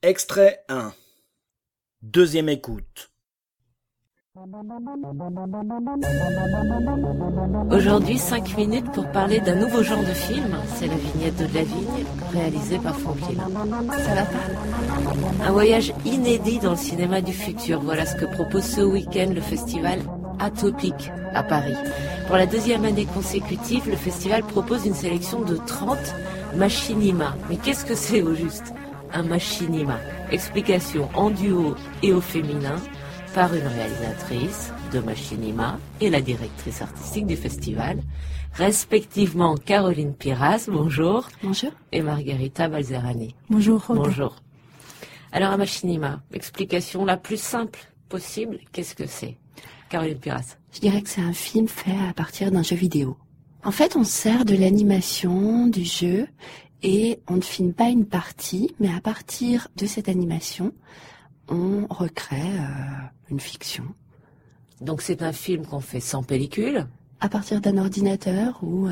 Extrait 0.08 0.60
1 0.70 0.94
Deuxième 2.04 2.48
écoute 2.48 3.10
Aujourd'hui, 7.72 8.20
5 8.20 8.56
minutes 8.56 8.92
pour 8.92 9.12
parler 9.12 9.40
d'un 9.40 9.56
nouveau 9.56 9.82
genre 9.82 10.04
de 10.04 10.14
film. 10.14 10.60
C'est 10.76 10.86
la 10.86 10.98
vignette 10.98 11.38
de 11.38 11.56
la 11.56 11.64
vigne, 11.64 12.06
réalisée 12.32 12.78
par 12.78 12.96
Franklin. 13.00 13.50
Ça 13.98 14.14
va 14.14 14.26
pas? 14.26 15.44
Un 15.44 15.52
voyage 15.52 15.92
inédit 16.06 16.60
dans 16.60 16.72
le 16.72 16.78
cinéma 16.78 17.22
du 17.22 17.34
futur. 17.34 17.82
Voilà 17.82 18.06
ce 18.06 18.16
que 18.16 18.26
propose 18.26 18.64
ce 18.64 18.82
week-end 18.82 19.32
le 19.34 19.42
festival 19.42 20.02
Atopic 20.38 21.12
à 21.34 21.42
Paris. 21.42 21.78
Pour 22.28 22.36
la 22.36 22.46
deuxième 22.46 22.86
année 22.86 23.08
consécutive, 23.08 23.90
le 23.90 23.98
festival 23.98 24.44
propose 24.44 24.86
une 24.86 24.94
sélection 24.94 25.42
de 25.42 25.56
30 25.56 25.98
machinima. 26.58 27.36
Mais 27.50 27.58
qu'est-ce 27.58 27.86
que 27.86 27.96
c'est 27.96 28.22
au 28.22 28.36
juste? 28.36 28.72
Un 29.14 29.24
machinima. 29.24 30.00
Explication 30.32 31.10
en 31.14 31.30
duo 31.30 31.76
et 32.04 32.14
au 32.14 32.22
féminin 32.22 32.76
par 33.34 33.54
une 33.54 33.68
réalisatrice 33.68 34.72
de 34.94 35.00
machinima 35.00 35.78
et 36.00 36.10
la 36.10 36.22
directrice 36.22 36.82
artistique 36.82 37.26
du 37.26 37.36
festival, 37.36 38.00
respectivement 38.54 39.56
Caroline 39.56 40.14
Piras, 40.14 40.68
bonjour. 40.70 41.28
Bonjour. 41.44 41.72
Et 41.92 42.02
Margherita 42.02 42.70
Balzerani. 42.70 43.36
Bonjour. 43.50 43.84
Bonjour. 43.90 44.36
Alors 45.32 45.52
un 45.52 45.58
machinima, 45.58 46.22
explication 46.34 47.04
la 47.04 47.18
plus 47.18 47.42
simple 47.42 47.80
possible, 48.08 48.60
qu'est-ce 48.72 48.96
que 48.96 49.06
c'est 49.06 49.38
Caroline 49.90 50.20
Piras? 50.20 50.58
Je 50.72 50.80
dirais 50.80 51.02
que 51.02 51.10
c'est 51.10 51.22
un 51.22 51.34
film 51.34 51.68
fait 51.68 51.98
à 52.10 52.14
partir 52.14 52.52
d'un 52.52 52.64
jeu 52.64 52.76
vidéo. 52.76 53.18
En 53.66 53.72
fait, 53.72 53.96
on 53.96 54.04
sert 54.04 54.46
de 54.46 54.56
l'animation, 54.56 55.66
du 55.68 55.84
jeu, 55.84 56.28
et 56.86 57.20
on 57.28 57.38
ne 57.38 57.42
filme 57.42 57.74
pas 57.74 57.90
une 57.90 58.06
partie, 58.06 58.76
mais 58.80 58.94
à 58.94 59.02
partir 59.02 59.68
de 59.76 59.86
cette 59.86 60.08
animation, 60.08 60.72
on 61.48 61.88
recrée 61.90 62.38
euh, 62.42 63.30
une 63.30 63.40
fiction. 63.40 63.86
Donc 64.82 65.02
c'est 65.02 65.24
un 65.24 65.32
film 65.32 65.66
qu'on 65.66 65.80
fait 65.80 66.00
sans 66.00 66.22
pellicule? 66.22 66.88
À 67.20 67.30
partir 67.30 67.60
d'un 67.60 67.78
ordinateur 67.78 68.60
ou... 68.62 68.88
Euh, 68.88 68.92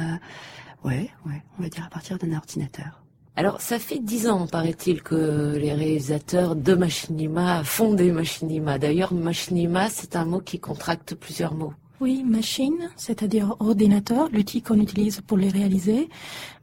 ouais, 0.83 1.11
ouais, 1.27 1.41
on 1.59 1.63
va 1.63 1.69
dire 1.69 1.85
à 1.85 1.89
partir 1.89 2.17
d'un 2.17 2.33
ordinateur. 2.35 3.03
Alors, 3.35 3.61
ça 3.61 3.79
fait 3.79 3.99
dix 3.99 4.27
ans, 4.27 4.45
paraît-il, 4.45 5.01
que 5.01 5.55
les 5.57 5.73
réalisateurs 5.73 6.55
de 6.55 6.75
Machinima 6.75 7.63
font 7.63 7.93
des 7.93 8.11
Machinima. 8.11 8.77
D'ailleurs, 8.77 9.11
Machinima, 9.11 9.89
c'est 9.89 10.15
un 10.15 10.25
mot 10.25 10.39
qui 10.39 10.59
contracte 10.59 11.15
plusieurs 11.15 11.55
mots. 11.55 11.73
Oui, 11.99 12.23
machine, 12.23 12.89
c'est-à-dire 12.95 13.55
ordinateur, 13.59 14.29
l'outil 14.31 14.61
qu'on 14.61 14.79
utilise 14.79 15.21
pour 15.21 15.37
les 15.37 15.49
réaliser, 15.49 16.09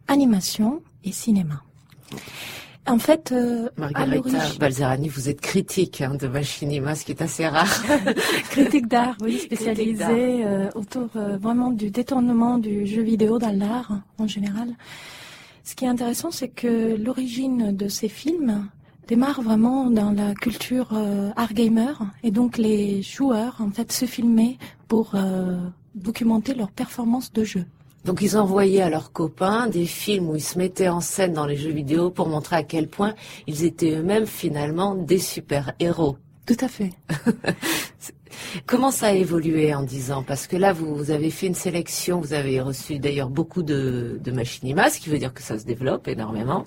animation, 0.06 0.82
et 1.04 1.12
cinéma. 1.12 1.62
En 2.86 2.98
fait, 2.98 3.30
euh, 3.30 3.68
Margarita 3.76 4.38
Balzerani, 4.58 5.08
vous 5.08 5.28
êtes 5.28 5.40
critique 5.40 6.00
hein, 6.00 6.16
de 6.18 6.26
Machinima, 6.26 6.94
ce 6.94 7.04
qui 7.04 7.12
est 7.12 7.22
assez 7.22 7.46
rare. 7.46 7.82
critique 8.50 8.88
d'art, 8.88 9.16
oui, 9.20 9.38
spécialisée 9.38 10.44
euh, 10.44 10.68
autour 10.74 11.08
euh, 11.14 11.36
vraiment 11.36 11.70
du 11.70 11.90
détournement 11.90 12.58
du 12.58 12.86
jeu 12.86 13.02
vidéo 13.02 13.38
dans 13.38 13.56
l'art 13.56 14.00
en 14.18 14.26
général. 14.26 14.70
Ce 15.62 15.74
qui 15.74 15.84
est 15.84 15.88
intéressant, 15.88 16.30
c'est 16.30 16.48
que 16.48 16.96
l'origine 16.96 17.76
de 17.76 17.86
ces 17.86 18.08
films 18.08 18.68
démarre 19.06 19.42
vraiment 19.42 19.90
dans 19.90 20.10
la 20.10 20.34
culture 20.34 20.88
euh, 20.94 21.30
art 21.36 21.52
gamer 21.52 22.02
et 22.22 22.30
donc 22.30 22.58
les 22.58 23.02
joueurs 23.02 23.56
en 23.60 23.70
fait 23.70 23.92
se 23.92 24.06
filmaient 24.06 24.56
pour 24.88 25.14
documenter 25.94 26.54
leur 26.54 26.72
performance 26.72 27.32
de 27.32 27.44
jeu. 27.44 27.64
Donc 28.04 28.22
ils 28.22 28.36
envoyaient 28.36 28.82
à 28.82 28.90
leurs 28.90 29.12
copains 29.12 29.66
des 29.66 29.86
films 29.86 30.30
où 30.30 30.36
ils 30.36 30.42
se 30.42 30.58
mettaient 30.58 30.88
en 30.88 31.00
scène 31.00 31.34
dans 31.34 31.46
les 31.46 31.56
jeux 31.56 31.72
vidéo 31.72 32.10
pour 32.10 32.28
montrer 32.28 32.56
à 32.56 32.62
quel 32.62 32.88
point 32.88 33.14
ils 33.46 33.64
étaient 33.64 33.92
eux-mêmes 33.92 34.26
finalement 34.26 34.94
des 34.94 35.18
super-héros. 35.18 36.16
Tout 36.46 36.56
à 36.60 36.68
fait. 36.68 36.90
Comment 38.66 38.90
ça 38.90 39.08
a 39.08 39.12
évolué 39.12 39.74
en 39.74 39.82
dix 39.82 40.10
ans? 40.12 40.24
Parce 40.26 40.46
que 40.46 40.56
là, 40.56 40.72
vous, 40.72 41.10
avez 41.10 41.30
fait 41.30 41.46
une 41.46 41.54
sélection, 41.54 42.20
vous 42.20 42.32
avez 42.32 42.60
reçu 42.60 42.98
d'ailleurs 42.98 43.28
beaucoup 43.28 43.62
de, 43.62 44.18
de 44.22 44.32
machinimas, 44.32 44.90
ce 44.90 45.00
qui 45.00 45.10
veut 45.10 45.18
dire 45.18 45.34
que 45.34 45.42
ça 45.42 45.58
se 45.58 45.64
développe 45.64 46.08
énormément. 46.08 46.66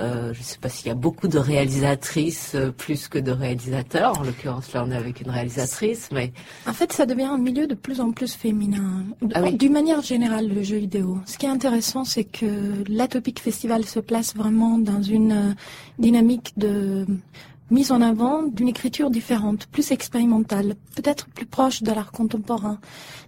Euh, 0.00 0.32
je 0.32 0.38
ne 0.38 0.44
sais 0.44 0.58
pas 0.58 0.68
s'il 0.68 0.86
y 0.86 0.90
a 0.90 0.94
beaucoup 0.94 1.26
de 1.26 1.38
réalisatrices 1.38 2.52
euh, 2.54 2.70
plus 2.70 3.08
que 3.08 3.18
de 3.18 3.32
réalisateurs. 3.32 4.18
En 4.20 4.22
l'occurrence, 4.22 4.72
là, 4.72 4.84
on 4.86 4.90
est 4.92 4.96
avec 4.96 5.20
une 5.20 5.30
réalisatrice, 5.30 6.10
mais 6.12 6.32
en 6.66 6.72
fait, 6.72 6.92
ça 6.92 7.04
devient 7.04 7.24
un 7.24 7.38
milieu 7.38 7.66
de 7.66 7.74
plus 7.74 8.00
en 8.00 8.12
plus 8.12 8.34
féminin. 8.34 9.04
Ah 9.34 9.50
D'une 9.50 9.72
manière 9.72 10.02
générale, 10.02 10.48
le 10.48 10.62
jeu 10.62 10.76
vidéo. 10.76 11.18
Ce 11.26 11.36
qui 11.36 11.46
est 11.46 11.50
intéressant, 11.50 12.04
c'est 12.04 12.24
que 12.24 12.84
l'Atopic 12.88 13.40
Festival 13.40 13.84
se 13.84 13.98
place 13.98 14.36
vraiment 14.36 14.78
dans 14.78 15.02
une 15.02 15.32
euh, 15.32 15.52
dynamique 15.98 16.52
de 16.56 17.04
mise 17.70 17.92
en 17.92 18.00
avant 18.00 18.42
d'une 18.42 18.68
écriture 18.68 19.10
différente, 19.10 19.66
plus 19.66 19.90
expérimentale, 19.90 20.74
peut-être 20.96 21.28
plus 21.28 21.46
proche 21.46 21.82
de 21.82 21.92
l'art 21.92 22.12
contemporain. 22.12 22.78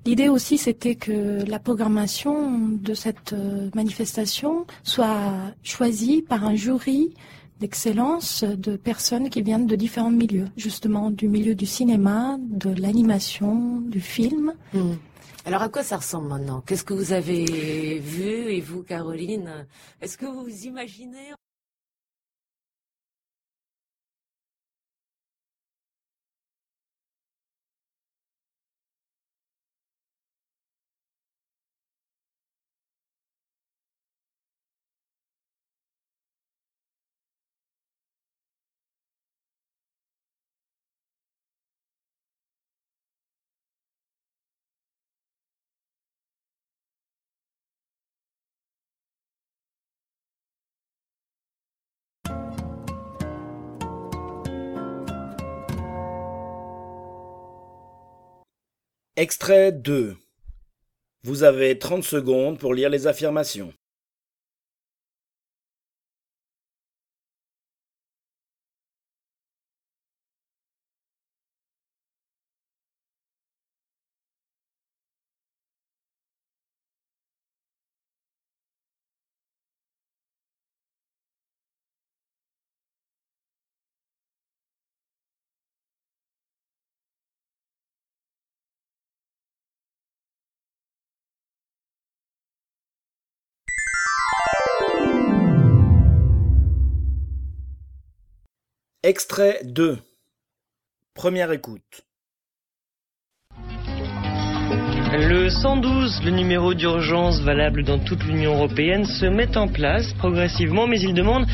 L'idée 0.07 0.29
aussi, 0.29 0.59
c'était 0.59 0.95
que 0.95 1.45
la 1.47 1.59
programmation 1.59 2.69
de 2.69 2.95
cette 2.95 3.33
euh, 3.33 3.69
manifestation 3.75 4.67
soit 4.83 5.33
choisie 5.63 6.23
par 6.23 6.45
un 6.45 6.55
jury 6.55 7.15
d'excellence 7.61 8.43
de 8.43 8.77
personnes 8.77 9.29
qui 9.29 9.43
viennent 9.43 9.67
de 9.67 9.77
différents 9.77 10.11
milieux, 10.11 10.49
justement 10.57 11.11
du 11.11 11.29
milieu 11.29 11.55
du 11.55 11.67
cinéma, 11.67 12.39
de 12.41 12.71
l'animation, 12.71 13.83
du 13.83 14.01
film. 14.01 14.55
Hmm. 14.73 14.95
Alors 15.45 15.63
à 15.63 15.69
quoi 15.69 15.83
ça 15.83 15.99
ressemble 15.99 16.29
maintenant? 16.29 16.63
Qu'est-ce 16.67 16.85
que 16.85 16.95
vous 16.95 17.13
avez 17.13 17.99
vu 17.99 18.53
et 18.53 18.61
vous, 18.61 18.83
Caroline? 18.83 19.67
Est-ce 20.01 20.17
que 20.17 20.27
vous 20.27 20.45
vous 20.45 20.67
imaginez 20.67 21.33
Extrait 59.21 59.71
2. 59.71 60.17
Vous 61.25 61.43
avez 61.43 61.79
30 61.79 62.03
secondes 62.03 62.59
pour 62.59 62.73
lire 62.73 62.89
les 62.89 63.07
affirmations. 63.07 63.75
Extrait 99.11 99.59
2. 99.65 99.99
Première 101.15 101.51
écoute. 101.51 102.07
Le 105.13 105.51
112, 105.51 106.23
le 106.25 106.31
numéro 106.31 106.73
d'urgence 106.73 107.41
valable 107.41 107.83
dans 107.83 107.99
toute 107.99 108.23
l'Union 108.23 108.55
européenne, 108.55 109.05
se 109.05 109.27
met 109.27 109.57
en 109.57 109.67
place 109.67 110.13
progressivement, 110.13 110.87
mais 110.87 111.01
il 111.01 111.15
demande 111.15 111.47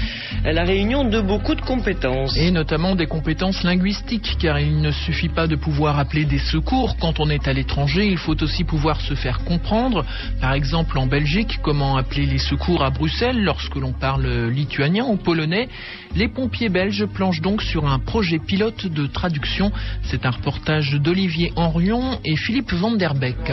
la 0.45 0.62
réunion 0.62 1.05
de 1.09 1.23
beaucoup 1.23 1.55
de 1.55 1.62
compétences. 1.62 2.37
Et 2.37 2.51
notamment 2.51 2.95
des 2.95 3.07
compétences 3.07 3.62
linguistiques, 3.62 4.37
car 4.38 4.61
il 4.61 4.83
ne 4.83 4.90
suffit 4.90 5.31
pas 5.31 5.47
de 5.47 5.57
pouvoir 5.57 5.99
appeler 5.99 6.27
des 6.27 6.38
secours 6.38 6.99
quand 7.01 7.19
on 7.19 7.31
est 7.31 7.49
à 7.49 7.55
l'étranger, 7.55 8.07
il 8.07 8.19
faut 8.19 8.40
aussi 8.42 8.64
pouvoir 8.64 9.01
se 9.01 9.14
faire 9.14 9.42
comprendre. 9.45 10.05
Par 10.38 10.53
exemple, 10.53 10.99
en 10.99 11.07
Belgique, 11.07 11.59
comment 11.62 11.97
appeler 11.97 12.27
les 12.27 12.38
secours 12.38 12.85
à 12.85 12.90
Bruxelles 12.90 13.42
lorsque 13.42 13.77
l'on 13.77 13.92
parle 13.92 14.49
lituanien 14.49 15.07
ou 15.07 15.16
polonais. 15.16 15.69
Les 16.14 16.29
pompiers 16.29 16.69
belges 16.69 17.07
planchent 17.07 17.40
donc 17.40 17.62
sur 17.62 17.87
un 17.87 17.99
projet 17.99 18.38
pilote 18.38 18.87
de 18.87 19.07
traduction. 19.07 19.73
C'est 20.03 20.27
un 20.27 20.31
reportage 20.31 20.92
d'Olivier 20.92 21.53
Henrion 21.57 22.19
et 22.25 22.37
Philippe 22.37 22.75
Van 22.75 22.92
der 22.92 23.14
Beek. 23.14 23.45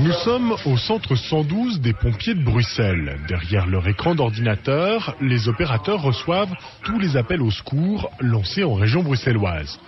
Nous 0.00 0.12
sommes 0.24 0.54
au 0.66 0.76
centre 0.76 1.16
112 1.16 1.80
des 1.80 1.92
pompiers 1.92 2.34
de 2.34 2.44
Bruxelles. 2.44 3.18
Derrière 3.28 3.66
leur 3.66 3.88
écran 3.88 4.14
d'ordinateur, 4.14 5.16
les 5.20 5.48
opérateurs 5.48 6.02
reçoivent 6.02 6.54
tous 6.84 6.98
les 7.00 7.16
appels 7.16 7.42
au 7.42 7.50
secours 7.50 8.08
lancés 8.20 8.62
en 8.62 8.74
région 8.74 9.02
bruxelloise. 9.02 9.80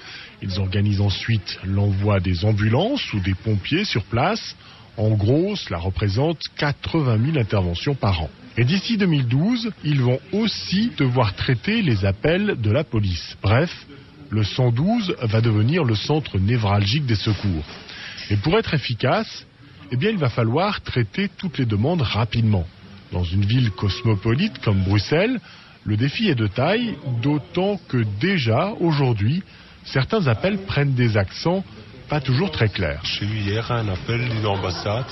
Ils 0.43 0.59
organisent 0.59 1.01
ensuite 1.01 1.61
l'envoi 1.65 2.19
des 2.19 2.45
ambulances 2.45 3.13
ou 3.13 3.21
des 3.21 3.35
pompiers 3.35 3.85
sur 3.85 4.03
place. 4.05 4.57
En 4.97 5.11
gros, 5.11 5.55
cela 5.55 5.79
représente 5.79 6.43
80 6.57 7.19
000 7.33 7.39
interventions 7.39 7.95
par 7.95 8.23
an. 8.23 8.31
Et 8.57 8.65
d'ici 8.65 8.97
2012, 8.97 9.71
ils 9.85 10.01
vont 10.01 10.19
aussi 10.33 10.91
devoir 10.99 11.35
traiter 11.35 11.83
les 11.83 12.05
appels 12.05 12.57
de 12.61 12.71
la 12.73 12.83
police. 12.83 13.37
Bref, 13.41 13.87
le 14.31 14.43
112 14.43 15.15
va 15.23 15.41
devenir 15.41 15.85
le 15.85 15.95
centre 15.95 16.39
névralgique 16.39 17.07
des 17.07 17.15
secours. 17.15 17.65
Et 18.31 18.37
pour 18.37 18.57
être 18.59 18.75
efficace, 18.75 19.47
eh 19.93 19.97
il 20.01 20.17
va 20.17 20.31
falloir 20.31 20.81
traiter 20.81 21.29
toutes 21.37 21.59
les 21.59 21.67
demandes 21.67 22.03
rapidement. 22.03 22.67
Dans 23.13 23.25
une 23.25 23.45
ville 23.45 23.73
cosmopolite 23.73 24.61
comme 24.61 24.83
Bruxelles, 24.85 25.41
le 25.85 25.97
défi 25.97 26.29
est 26.29 26.37
de 26.37 26.47
taille, 26.47 26.95
d'autant 27.23 27.81
que 27.89 28.05
déjà, 28.21 28.73
aujourd'hui, 28.79 29.43
certains 29.85 30.27
appels 30.29 30.59
prennent 30.59 30.95
des 30.95 31.17
accents 31.17 31.65
pas 32.09 32.21
toujours 32.21 32.51
très 32.51 32.69
clairs. 32.69 33.01
J'ai 33.05 33.25
eu 33.25 33.39
hier 33.39 33.71
un 33.73 33.89
appel 33.89 34.29
d'une 34.29 34.47
ambassade 34.47 35.07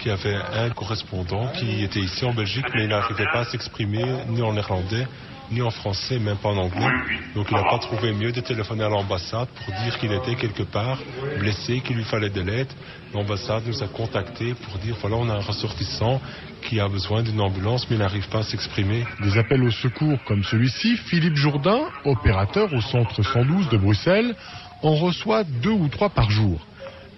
qui 0.00 0.10
avait 0.10 0.36
un 0.36 0.70
correspondant 0.70 1.48
qui 1.52 1.82
était 1.82 2.00
ici 2.00 2.24
en 2.24 2.32
Belgique, 2.32 2.66
mais 2.74 2.84
il 2.84 2.88
n'arrivait 2.88 3.26
pas 3.32 3.40
à 3.40 3.44
s'exprimer 3.44 4.04
ni 4.28 4.42
en 4.42 4.52
néerlandais 4.52 5.06
ni 5.50 5.62
en 5.62 5.70
français, 5.70 6.18
même 6.18 6.36
pas 6.36 6.50
en 6.50 6.56
anglais. 6.56 6.86
Donc 7.34 7.46
il 7.50 7.56
n'a 7.56 7.64
pas 7.64 7.78
trouvé 7.78 8.12
mieux 8.12 8.32
de 8.32 8.40
téléphoner 8.40 8.84
à 8.84 8.88
l'ambassade 8.88 9.48
pour 9.48 9.74
dire 9.82 9.98
qu'il 9.98 10.12
était 10.12 10.34
quelque 10.34 10.62
part 10.62 10.98
blessé, 11.38 11.80
qu'il 11.80 11.96
lui 11.96 12.04
fallait 12.04 12.30
de 12.30 12.40
l'aide. 12.40 12.68
L'ambassade 13.14 13.62
nous 13.66 13.82
a 13.82 13.88
contactés 13.88 14.54
pour 14.54 14.78
dire 14.78 14.96
voilà, 15.00 15.16
on 15.16 15.28
a 15.28 15.34
un 15.34 15.40
ressortissant 15.40 16.20
qui 16.62 16.80
a 16.80 16.88
besoin 16.88 17.22
d'une 17.22 17.40
ambulance 17.40 17.88
mais 17.90 17.96
n'arrive 17.96 18.28
pas 18.28 18.40
à 18.40 18.42
s'exprimer. 18.42 19.04
Des 19.22 19.38
appels 19.38 19.62
au 19.62 19.70
secours 19.70 20.18
comme 20.26 20.44
celui-ci, 20.44 20.96
Philippe 20.96 21.36
Jourdain, 21.36 21.80
opérateur 22.04 22.72
au 22.72 22.80
centre 22.80 23.22
112 23.22 23.68
de 23.68 23.76
Bruxelles, 23.76 24.34
en 24.82 24.94
reçoit 24.94 25.44
deux 25.44 25.70
ou 25.70 25.88
trois 25.88 26.10
par 26.10 26.30
jour. 26.30 26.60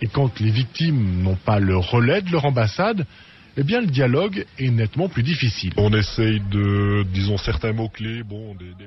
Et 0.02 0.06
quand 0.06 0.40
les 0.40 0.50
victimes 0.50 1.22
n'ont 1.22 1.36
pas 1.36 1.58
le 1.58 1.76
relais 1.76 2.22
de 2.22 2.30
leur 2.32 2.46
ambassade, 2.46 3.04
eh 3.56 3.62
bien 3.62 3.80
le 3.80 3.86
dialogue 3.86 4.44
est 4.58 4.70
nettement 4.70 5.08
plus 5.08 5.22
difficile. 5.22 5.72
On 5.76 5.92
essaye 5.92 6.40
de, 6.50 7.04
disons, 7.12 7.38
certains 7.38 7.72
mots-clés, 7.72 8.22
bon, 8.22 8.54
des. 8.54 8.86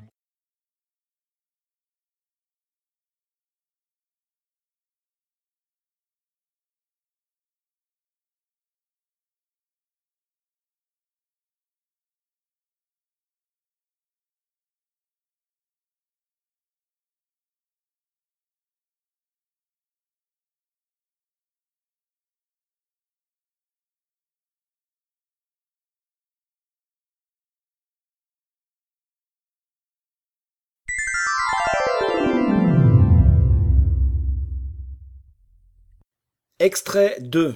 Extrait 36.64 37.18
2. 37.20 37.56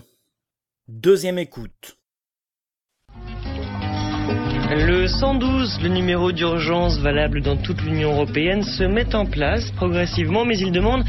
Deuxième 0.90 1.40
écoute. 1.40 1.98
Le 5.08 5.14
112, 5.14 5.80
le 5.84 5.88
numéro 5.88 6.34
d'urgence 6.34 7.00
valable 7.00 7.42
dans 7.42 7.56
toute 7.56 7.82
l'Union 7.82 8.12
européenne, 8.12 8.62
se 8.62 8.84
met 8.84 9.16
en 9.16 9.26
place 9.26 9.72
progressivement, 9.72 10.44
mais 10.44 10.58
il 10.58 10.74
demande 10.74 11.06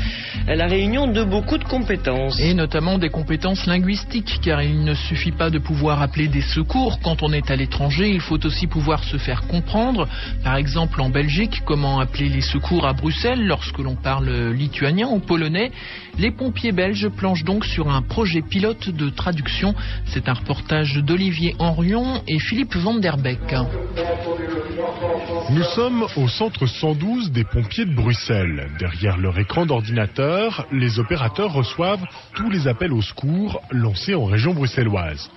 la 0.47 0.69
réunion 0.69 1.09
de 1.09 1.25
beaucoup 1.25 1.59
de 1.59 1.65
compétences. 1.65 2.39
Et 2.39 2.55
notamment 2.55 2.99
des 2.99 3.09
compétences 3.09 3.67
linguistiques, 3.67 4.39
car 4.41 4.63
il 4.63 4.85
ne 4.85 4.95
suffit 4.95 5.33
pas 5.33 5.51
de 5.51 5.59
pouvoir 5.59 6.01
appeler 6.01 6.29
des 6.29 6.43
secours 6.43 7.01
quand 7.03 7.25
on 7.25 7.33
est 7.33 7.51
à 7.51 7.57
l'étranger, 7.57 8.09
il 8.09 8.21
faut 8.21 8.39
aussi 8.47 8.69
pouvoir 8.69 9.03
se 9.03 9.17
faire 9.17 9.49
comprendre. 9.49 10.07
Par 10.45 10.55
exemple, 10.55 11.01
en 11.01 11.11
Belgique, 11.11 11.63
comment 11.65 11.99
appeler 11.99 12.29
les 12.29 12.41
secours 12.41 12.87
à 12.87 12.93
Bruxelles 12.93 13.45
lorsque 13.45 13.79
l'on 13.79 13.97
parle 13.97 14.31
lituanien 14.53 15.09
ou 15.09 15.19
polonais. 15.19 15.73
Les 16.21 16.31
pompiers 16.31 16.71
belges 16.71 17.09
planchent 17.09 17.45
donc 17.45 17.65
sur 17.65 17.91
un 17.91 18.03
projet 18.03 18.43
pilote 18.43 18.91
de 18.91 19.11
traduction. 19.11 19.75
C'est 20.07 20.29
un 20.29 20.35
reportage 20.35 20.95
d'Olivier 20.99 21.57
Henrion 21.59 22.23
et 22.29 22.39
Philippe 22.39 22.77
Van 22.77 22.95
der 22.95 23.17
Beek. 23.17 23.57
Nous 25.51 25.63
sommes 25.75 26.07
au 26.17 26.29
centre 26.29 26.67
112 26.67 27.33
des 27.33 27.45
pompiers 27.45 27.87
de 27.87 27.95
Bruxelles. 27.95 28.69
Derrière 28.79 29.17
leur 29.17 29.39
écran 29.39 29.67
d'ordinateur, 29.67 30.67
les 30.73 30.99
opérateurs 30.99 31.53
reçoivent 31.53 32.05
tous 32.35 32.51
les 32.51 32.69
appels 32.69 32.93
au 32.93 33.03
secours 33.03 33.61
lancés 33.71 34.15
en 34.15 34.25
région 34.25 34.53
bruxelloise. 34.53 35.31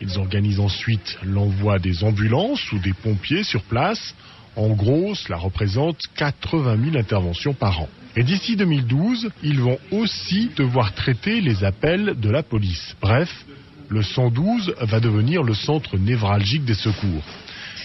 Ils 0.00 0.18
organisent 0.18 0.60
ensuite 0.60 1.18
l'envoi 1.22 1.78
des 1.78 2.04
ambulances 2.04 2.72
ou 2.72 2.78
des 2.78 2.94
pompiers 2.94 3.44
sur 3.44 3.62
place. 3.62 4.14
En 4.56 4.70
gros, 4.70 5.14
cela 5.14 5.36
représente 5.36 5.98
80 6.16 6.76
000 6.92 6.96
interventions 6.96 7.54
par 7.54 7.82
an. 7.82 7.88
Et 8.16 8.22
d'ici 8.22 8.56
2012, 8.56 9.30
ils 9.42 9.60
vont 9.60 9.78
aussi 9.90 10.50
devoir 10.56 10.94
traiter 10.94 11.40
les 11.40 11.62
appels 11.62 12.14
de 12.18 12.30
la 12.30 12.42
police. 12.42 12.96
Bref, 13.00 13.44
le 13.88 14.02
112 14.02 14.74
va 14.80 15.00
devenir 15.00 15.42
le 15.42 15.54
centre 15.54 15.96
névralgique 15.96 16.64
des 16.64 16.74
secours. 16.74 17.22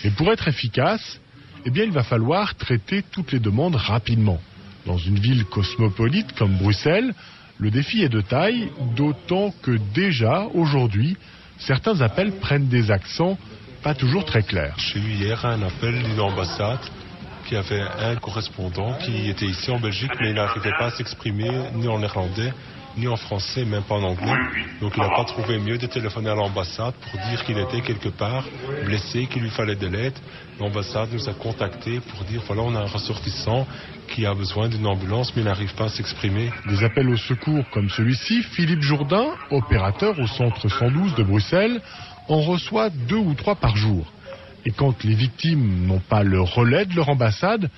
Et 0.04 0.10
pour 0.12 0.32
être 0.32 0.48
efficace, 0.48 1.20
eh 1.66 1.72
il 1.76 1.92
va 1.92 2.04
falloir 2.04 2.56
traiter 2.56 3.04
toutes 3.12 3.32
les 3.32 3.40
demandes 3.40 3.76
rapidement. 3.76 4.40
Dans 4.86 4.98
une 4.98 5.20
ville 5.20 5.46
cosmopolite 5.46 6.34
comme 6.34 6.58
Bruxelles, 6.58 7.14
le 7.58 7.72
défi 7.72 8.04
est 8.04 8.10
de 8.10 8.22
taille, 8.22 8.70
d'autant 8.98 9.54
que 9.62 9.78
déjà, 9.94 10.48
aujourd'hui, 10.54 11.16
certains 11.58 12.02
appels 12.02 12.34
prennent 12.34 12.68
des 12.68 12.92
accents 12.92 13.38
pas 13.82 13.94
toujours 13.94 14.26
très 14.26 14.44
clairs. 14.44 14.76
J'ai 14.78 15.00
eu 15.00 15.12
hier 15.12 15.46
un 15.46 15.62
appel 15.62 16.02
d'une 16.04 16.20
ambassade 16.20 16.80
qui 17.46 17.56
avait 17.56 17.82
un 17.82 18.16
correspondant 18.16 18.94
qui 18.94 19.30
était 19.30 19.46
ici 19.46 19.70
en 19.72 19.80
Belgique, 19.80 20.12
mais 20.20 20.30
il 20.30 20.36
n'arrivait 20.36 20.72
pas 20.80 20.86
à 20.86 20.92
s'exprimer 20.92 21.50
ni 21.76 21.88
en 21.88 22.00
néerlandais, 22.00 22.54
ni 22.98 23.08
en 23.08 23.16
français, 23.16 23.66
même 23.66 23.84
pas 23.84 23.96
en 23.96 24.04
anglais. 24.04 24.34
Donc 24.82 24.94
il 24.96 25.02
n'a 25.02 25.10
pas 25.10 25.26
trouvé 25.26 25.60
mieux 25.60 25.78
de 25.78 25.88
téléphoner 25.88 26.30
à 26.30 26.36
l'ambassade 26.36 26.94
pour 26.94 27.20
dire 27.30 27.44
qu'il 27.44 27.58
était 27.58 27.82
quelque 27.82 28.10
part 28.10 28.46
blessé, 28.86 29.28
qu'il 29.28 29.42
lui 29.42 29.50
fallait 29.50 29.76
de 29.76 29.88
l'aide. 29.88 30.14
L'ambassade 30.60 31.10
nous 31.12 31.28
a 31.28 31.34
contactés 31.34 32.00
pour 32.00 32.24
dire 32.26 32.42
voilà, 32.46 32.62
on 32.62 32.76
a 32.76 32.80
un 32.80 32.88
ressortissant 32.88 33.66
qui 34.10 34.26
a 34.26 34.34
besoin 34.34 34.70
d'une 34.70 34.86
ambulance, 34.86 35.36
mais 35.36 35.42
il 35.42 35.46
n'arrive 35.46 35.74
pas 35.76 35.86
à 35.86 35.90
s'exprimer. 35.90 36.52
Des 36.68 36.84
appels 36.84 37.10
au 37.10 37.18
secours 37.18 37.64
comme 37.72 37.90
celui-ci, 37.90 38.44
Philippe 38.44 38.82
Jourdain, 38.82 39.28
opérateur 39.50 40.20
au 40.20 40.28
centre 40.28 40.70
112 40.70 41.16
de 41.16 41.24
Bruxelles, 41.24 41.82
en 42.28 42.42
reçoit 42.42 42.90
deux 42.90 43.18
ou 43.18 43.34
trois 43.34 43.56
par 43.56 43.76
jour. 43.76 44.06
Et 44.66 44.72
quand 44.72 45.04
les 45.04 45.16
victimes 45.16 45.88
n'ont 45.88 46.00
pas 46.00 46.24
le 46.24 46.42
relais 46.42 46.86
de 46.86 46.96
leur 46.96 47.10
ambassade, 47.10 47.70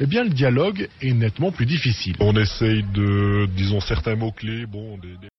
eh 0.00 0.06
bien 0.06 0.24
le 0.24 0.30
dialogue 0.30 0.88
est 1.00 1.12
nettement 1.12 1.52
plus 1.52 1.66
difficile. 1.66 2.16
On 2.20 2.36
essaye 2.36 2.82
de, 2.94 3.46
disons, 3.56 3.80
certains 3.80 4.16
mots-clés, 4.16 4.66
bon, 4.66 4.98
des. 4.98 5.31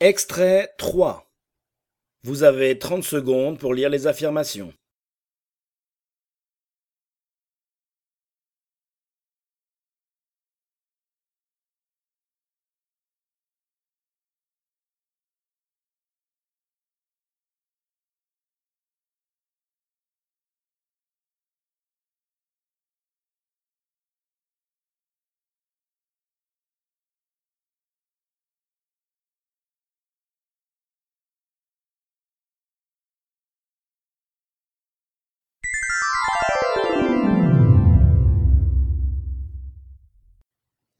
Extrait 0.00 0.72
3. 0.78 1.28
Vous 2.22 2.44
avez 2.44 2.78
30 2.78 3.02
secondes 3.02 3.58
pour 3.58 3.74
lire 3.74 3.90
les 3.90 4.06
affirmations. 4.06 4.72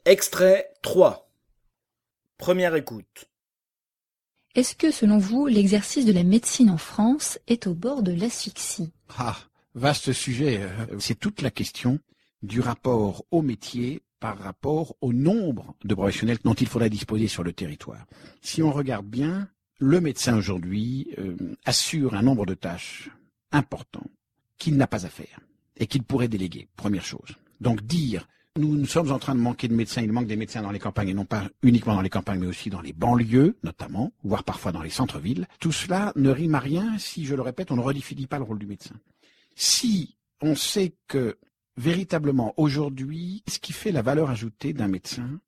Extrait 0.08 0.70
3. 0.80 1.30
Première 2.38 2.74
écoute. 2.74 3.28
Est-ce 4.54 4.74
que, 4.74 4.90
selon 4.90 5.18
vous, 5.18 5.46
l'exercice 5.46 6.06
de 6.06 6.14
la 6.14 6.24
médecine 6.24 6.70
en 6.70 6.78
France 6.78 7.38
est 7.46 7.66
au 7.66 7.74
bord 7.74 8.02
de 8.02 8.12
l'asphyxie? 8.12 8.90
Ah, 9.18 9.36
vaste 9.74 10.14
sujet. 10.14 10.66
C'est 10.98 11.18
toute 11.18 11.42
la 11.42 11.50
question 11.50 11.98
du 12.42 12.60
rapport 12.60 13.26
au 13.30 13.42
métier 13.42 14.00
par 14.18 14.38
rapport 14.38 14.96
au 15.02 15.12
nombre 15.12 15.74
de 15.84 15.94
professionnels 15.94 16.38
dont 16.42 16.54
il 16.54 16.68
faudrait 16.68 16.88
disposer 16.88 17.28
sur 17.28 17.42
le 17.42 17.52
territoire. 17.52 18.06
Si 18.40 18.62
on 18.62 18.72
regarde 18.72 19.04
bien, 19.04 19.50
le 19.78 20.00
médecin 20.00 20.38
aujourd'hui 20.38 21.12
euh, 21.18 21.36
assure 21.66 22.14
un 22.14 22.22
nombre 22.22 22.46
de 22.46 22.54
tâches 22.54 23.10
important 23.52 24.06
qu'il 24.56 24.78
n'a 24.78 24.86
pas 24.86 25.04
à 25.04 25.10
faire 25.10 25.40
et 25.76 25.86
qu'il 25.86 26.02
pourrait 26.02 26.28
déléguer, 26.28 26.66
première 26.76 27.04
chose. 27.04 27.36
Donc 27.60 27.82
dire 27.82 28.26
nous, 28.58 28.86
sommes 28.86 29.12
en 29.12 29.18
train 29.18 29.34
de 29.34 29.40
manquer 29.40 29.68
de 29.68 29.74
médecins. 29.74 30.02
Il 30.02 30.12
manque 30.12 30.26
des 30.26 30.36
médecins 30.36 30.62
dans 30.62 30.70
les 30.70 30.78
campagnes 30.78 31.08
et 31.08 31.14
non 31.14 31.24
pas 31.24 31.48
uniquement 31.62 31.94
dans 31.94 32.02
les 32.02 32.10
campagnes, 32.10 32.40
mais 32.40 32.46
aussi 32.46 32.70
dans 32.70 32.80
les 32.80 32.92
banlieues, 32.92 33.56
notamment, 33.62 34.12
voire 34.22 34.44
parfois 34.44 34.72
dans 34.72 34.82
les 34.82 34.90
centres-villes. 34.90 35.46
Tout 35.60 35.72
cela 35.72 36.12
ne 36.16 36.30
rime 36.30 36.54
à 36.54 36.58
rien 36.58 36.98
si, 36.98 37.24
je 37.24 37.34
le 37.34 37.42
répète, 37.42 37.70
on 37.70 37.76
ne 37.76 37.82
redéfinit 37.82 38.26
pas 38.26 38.38
le 38.38 38.44
rôle 38.44 38.58
du 38.58 38.66
médecin. 38.66 38.94
Si 39.54 40.16
on 40.40 40.54
sait 40.54 40.94
que 41.06 41.38
véritablement 41.76 42.54
aujourd'hui, 42.56 43.42
ce 43.48 43.58
qui 43.58 43.72
fait 43.72 43.92
la 43.92 44.02
valeur 44.02 44.30
ajoutée 44.30 44.72
d'un 44.72 44.88
médecin 44.88 45.40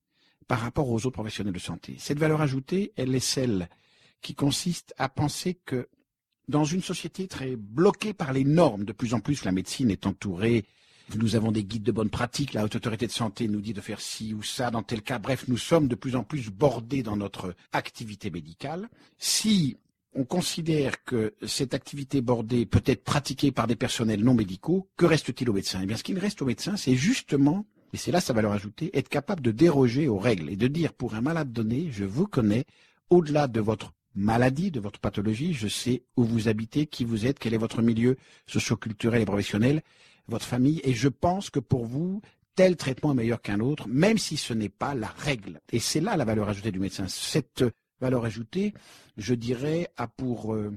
par 0.49 0.61
rapport 0.61 0.89
aux 0.89 0.99
autres 1.07 1.11
professionnels 1.11 1.55
de 1.55 1.59
santé, 1.59 1.97
cette 1.99 2.19
valeur 2.19 2.41
ajoutée, 2.41 2.93
elle 2.97 3.15
est 3.15 3.21
celle 3.21 3.69
qui 4.23 4.35
consiste 4.35 4.95
à 4.99 5.09
penser 5.09 5.59
que 5.65 5.89
dans 6.49 6.65
une 6.65 6.83
société 6.83 7.29
très 7.29 7.57
bloquée 7.57 8.13
par 8.13 8.33
les 8.33 8.45
normes, 8.45 8.85
de 8.85 8.93
plus 8.93 9.15
en 9.15 9.21
plus 9.21 9.45
la 9.45 9.53
médecine 9.53 9.91
est 9.91 10.07
entourée 10.07 10.65
nous 11.19 11.37
avons 11.37 11.53
des 11.53 11.65
guides 11.65 11.83
de 11.83 11.93
bonne 11.93 12.11
pratique, 12.11 12.53
la 12.53 12.65
haute 12.65 12.77
autorité 12.77 13.07
de 13.07 13.13
santé 13.13 13.49
nous 13.49 13.61
dit 13.61 13.73
de 13.73 13.81
faire 13.81 14.01
ci 14.01 14.35
ou 14.35 14.43
ça 14.43 14.71
dans 14.71 14.83
tel 14.83 15.03
cas. 15.03 15.19
Bref, 15.19 15.45
nous 15.49 15.57
sommes 15.57 15.89
de 15.89 15.95
plus 15.95 16.17
en 16.17 16.25
plus 16.25 16.51
bordés 16.51 17.03
dans 17.03 17.17
notre 17.17 17.55
activité 17.73 18.31
médicale. 18.31 18.89
Si 19.19 19.77
on 20.15 20.25
considère 20.25 21.05
que 21.05 21.35
cette 21.47 21.75
activité 21.75 22.21
bordée 22.21 22.67
peut 22.67 22.83
être 22.85 23.05
pratiquée 23.05 23.53
par 23.53 23.67
des 23.67 23.77
personnels 23.77 24.25
non 24.25 24.35
médicaux, 24.35 24.89
que 24.97 25.07
reste-t-il 25.07 25.49
aux 25.49 25.55
médecins? 25.55 25.81
Eh 25.83 25.87
bien, 25.87 25.97
ce 25.97 26.03
qu'il 26.03 26.19
reste 26.19 26.43
aux 26.43 26.47
médecins, 26.47 26.77
c'est 26.77 26.97
justement, 26.97 27.65
et 27.93 27.97
c'est 27.97 28.13
là 28.13 28.21
sa 28.21 28.33
valeur 28.33 28.53
ajoutée, 28.53 28.91
être 28.97 29.09
capable 29.09 29.43
de 29.43 29.53
déroger 29.53 30.09
aux 30.09 30.19
règles 30.19 30.51
et 30.51 30.57
de 30.57 30.67
dire 30.67 30.93
pour 30.93 31.15
un 31.15 31.21
malade 31.21 31.53
donné, 31.53 31.89
je 31.93 32.05
vous 32.05 32.27
connais, 32.27 32.65
au-delà 33.09 33.47
de 33.47 33.61
votre 33.61 33.93
maladie, 34.15 34.73
de 34.73 34.81
votre 34.81 34.99
pathologie, 34.99 35.55
je 35.55 35.69
sais 35.69 36.03
où 36.17 36.25
vous 36.25 36.49
habitez, 36.49 36.87
qui 36.87 37.05
vous 37.05 37.27
êtes, 37.27 37.39
quel 37.39 37.55
est 37.55 37.59
votre 37.59 37.81
milieu 37.81 38.17
socio-culturel 38.47 39.23
et 39.23 39.27
professionnel, 39.27 39.83
votre 40.31 40.47
famille, 40.47 40.81
et 40.85 40.95
je 40.95 41.09
pense 41.09 41.51
que 41.51 41.61
pour 41.61 41.85
vous, 41.85 42.21
tel 42.55 42.77
traitement 42.77 43.13
est 43.13 43.17
meilleur 43.17 43.43
qu'un 43.43 43.61
autre, 43.61 43.89
même 43.89 44.19
si 44.19 44.37
ce 44.37 44.55
n'est 44.55 44.69
pas 44.69 44.95
la 44.95 45.09
règle. 45.09 45.61
Et 45.73 45.79
c'est 45.79 46.01
là 46.01 46.17
la 46.17 46.25
valeur 46.25 46.49
ajoutée 46.49 46.73
du 46.73 46.79
médecin. 46.79 47.07
Cette 47.09 47.65
valeur 48.01 48.25
ajoutée, 48.25 48.75
je 49.17 49.35
dirais, 49.35 49.89
a 49.97 50.09
pour 50.09 50.55
euh, 50.55 50.73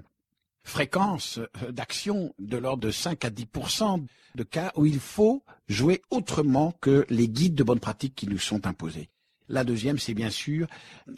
fréquence 0.63 1.39
euh, 1.39 1.71
d'action 1.71 2.33
de 2.39 2.57
l'ordre 2.57 2.83
de 2.83 2.91
5 2.91 3.25
à 3.25 3.29
10% 3.29 4.05
de 4.35 4.43
cas 4.43 4.71
où 4.75 4.85
il 4.85 4.99
faut 4.99 5.43
jouer 5.67 6.01
autrement 6.09 6.73
que 6.81 7.05
les 7.09 7.27
guides 7.27 7.55
de 7.55 7.63
bonne 7.63 7.79
pratique 7.79 8.15
qui 8.15 8.27
nous 8.27 8.39
sont 8.39 8.65
imposés. 8.65 9.09
La 9.49 9.63
deuxième, 9.63 9.99
c'est 9.99 10.13
bien 10.13 10.29
sûr 10.29 10.67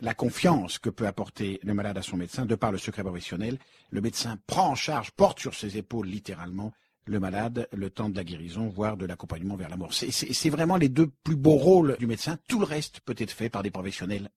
la 0.01 0.15
confiance 0.15 0.79
que 0.79 0.89
peut 0.89 1.05
apporter 1.05 1.59
le 1.63 1.73
malade 1.73 1.97
à 1.97 2.01
son 2.01 2.17
médecin 2.17 2.45
de 2.45 2.55
par 2.55 2.71
le 2.71 2.77
secret 2.77 3.03
professionnel. 3.03 3.59
Le 3.91 4.01
médecin 4.01 4.37
prend 4.47 4.69
en 4.69 4.75
charge, 4.75 5.11
porte 5.11 5.39
sur 5.39 5.53
ses 5.53 5.77
épaules 5.77 6.07
littéralement 6.07 6.73
le 7.05 7.19
malade 7.19 7.67
le 7.71 7.89
temps 7.89 8.09
de 8.09 8.15
la 8.15 8.23
guérison, 8.23 8.67
voire 8.67 8.97
de 8.97 9.05
l'accompagnement 9.05 9.55
vers 9.55 9.69
la 9.69 9.77
mort. 9.77 9.93
C'est 9.93 10.49
vraiment 10.49 10.77
les 10.77 10.89
deux 10.89 11.07
plus 11.23 11.35
beaux 11.35 11.57
rôles 11.57 11.95
du 11.99 12.07
médecin. 12.07 12.37
Tout 12.47 12.59
le 12.59 12.65
reste 12.65 12.99
peut 13.01 13.15
être 13.17 13.31
fait 13.31 13.49
par 13.49 13.63
des 13.63 13.71
professionnels 13.71 14.29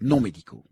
non 0.00 0.20
médicaux. 0.20 0.64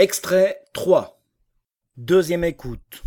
Extrait 0.00 0.60
3. 0.74 1.20
Deuxième 1.96 2.44
écoute. 2.44 3.02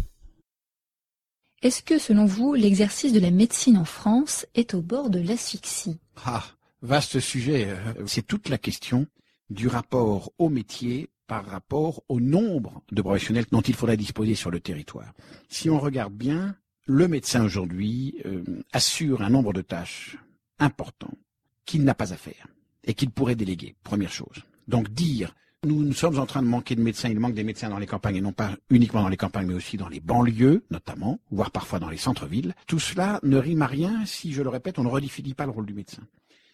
Est-ce 1.62 1.84
que, 1.84 1.97
selon 1.97 2.25
vous, 2.25 2.54
l'exercice 2.54 3.13
de 3.13 3.19
la 3.21 3.32
médecine 3.32 3.77
en 3.77 3.86
France 3.86 4.45
est 4.56 4.73
au 4.73 4.82
bord 4.82 5.10
de 5.10 5.21
l'asphyxie? 5.21 6.01
Ah, 6.25 6.43
vaste 6.82 7.21
sujet. 7.21 7.69
Euh, 7.69 8.06
c'est 8.08 8.27
toute 8.27 8.49
la 8.49 8.58
question 8.58 9.08
du 9.49 9.69
rapport 9.69 10.34
au 10.38 10.49
métier 10.49 11.10
par 11.27 11.45
rapport 11.45 12.04
au 12.10 12.19
nombre 12.19 12.84
de 12.91 13.01
professionnels 13.01 13.45
dont 13.49 13.62
il 13.62 13.73
faudrait 13.73 13.95
disposer 13.95 14.36
sur 14.36 14.51
le 14.51 14.60
territoire. 14.60 15.13
Si 15.47 15.69
on 15.69 15.80
regarde 15.80 16.13
bien, 16.13 16.58
le 16.88 17.08
médecin 17.08 17.45
aujourd'hui 17.45 18.21
euh, 18.25 18.43
assure 18.73 19.21
un 19.21 19.30
nombre 19.30 19.54
de 19.54 19.62
tâches 19.62 20.17
importants 20.60 21.17
qu'il 21.63 21.86
n'a 21.86 21.95
pas 21.95 22.12
à 22.12 22.17
faire 22.17 22.47
et 22.84 22.95
qu'il 22.95 23.12
pourrait 23.12 23.36
déléguer, 23.36 23.77
première 23.82 24.12
chose. 24.12 24.43
Donc 24.67 24.89
dire 24.89 25.34
nous, 25.63 25.93
sommes 25.93 26.17
en 26.17 26.26
train 26.26 26.41
de 26.41 26.47
manquer 26.47 26.76
de 26.76 26.82
médecins, 26.82 27.10
il 27.10 27.19
manque 27.19 27.36
des 27.36 27.43
médecins 27.43 27.69
dans 27.69 27.78
les 27.78 27.86
campagnes 27.86 28.15
et 28.15 28.21
non 28.21 28.32
pas 28.32 28.56
uniquement 28.71 29.04
dans 29.04 29.10
les 29.10 29.17
campagnes 29.17 29.45
mais 29.45 29.54
aussi 29.54 29.78
dans 29.78 29.89
les 29.89 30.00
banlieues 30.00 30.63
notamment, 30.71 31.19
voire 31.30 31.52
parfois 31.52 31.80
dans 31.80 31.89
les 31.89 31.97
centres-villes. 31.97 32.56
Tout 32.65 32.80
cela 32.80 33.19
ne 33.21 33.38
rime 33.38 33.62
à 33.62 33.67
rien 33.67 34.04
si, 34.06 34.34
je 34.34 34.41
le 34.41 34.50
répète, 34.50 34.80
on 34.80 34.84
ne 34.84 34.89
redéfinit 34.89 35.36
pas 35.36 35.45
le 35.45 35.52
rôle 35.52 35.67
du 35.67 35.76
médecin. 35.76 36.02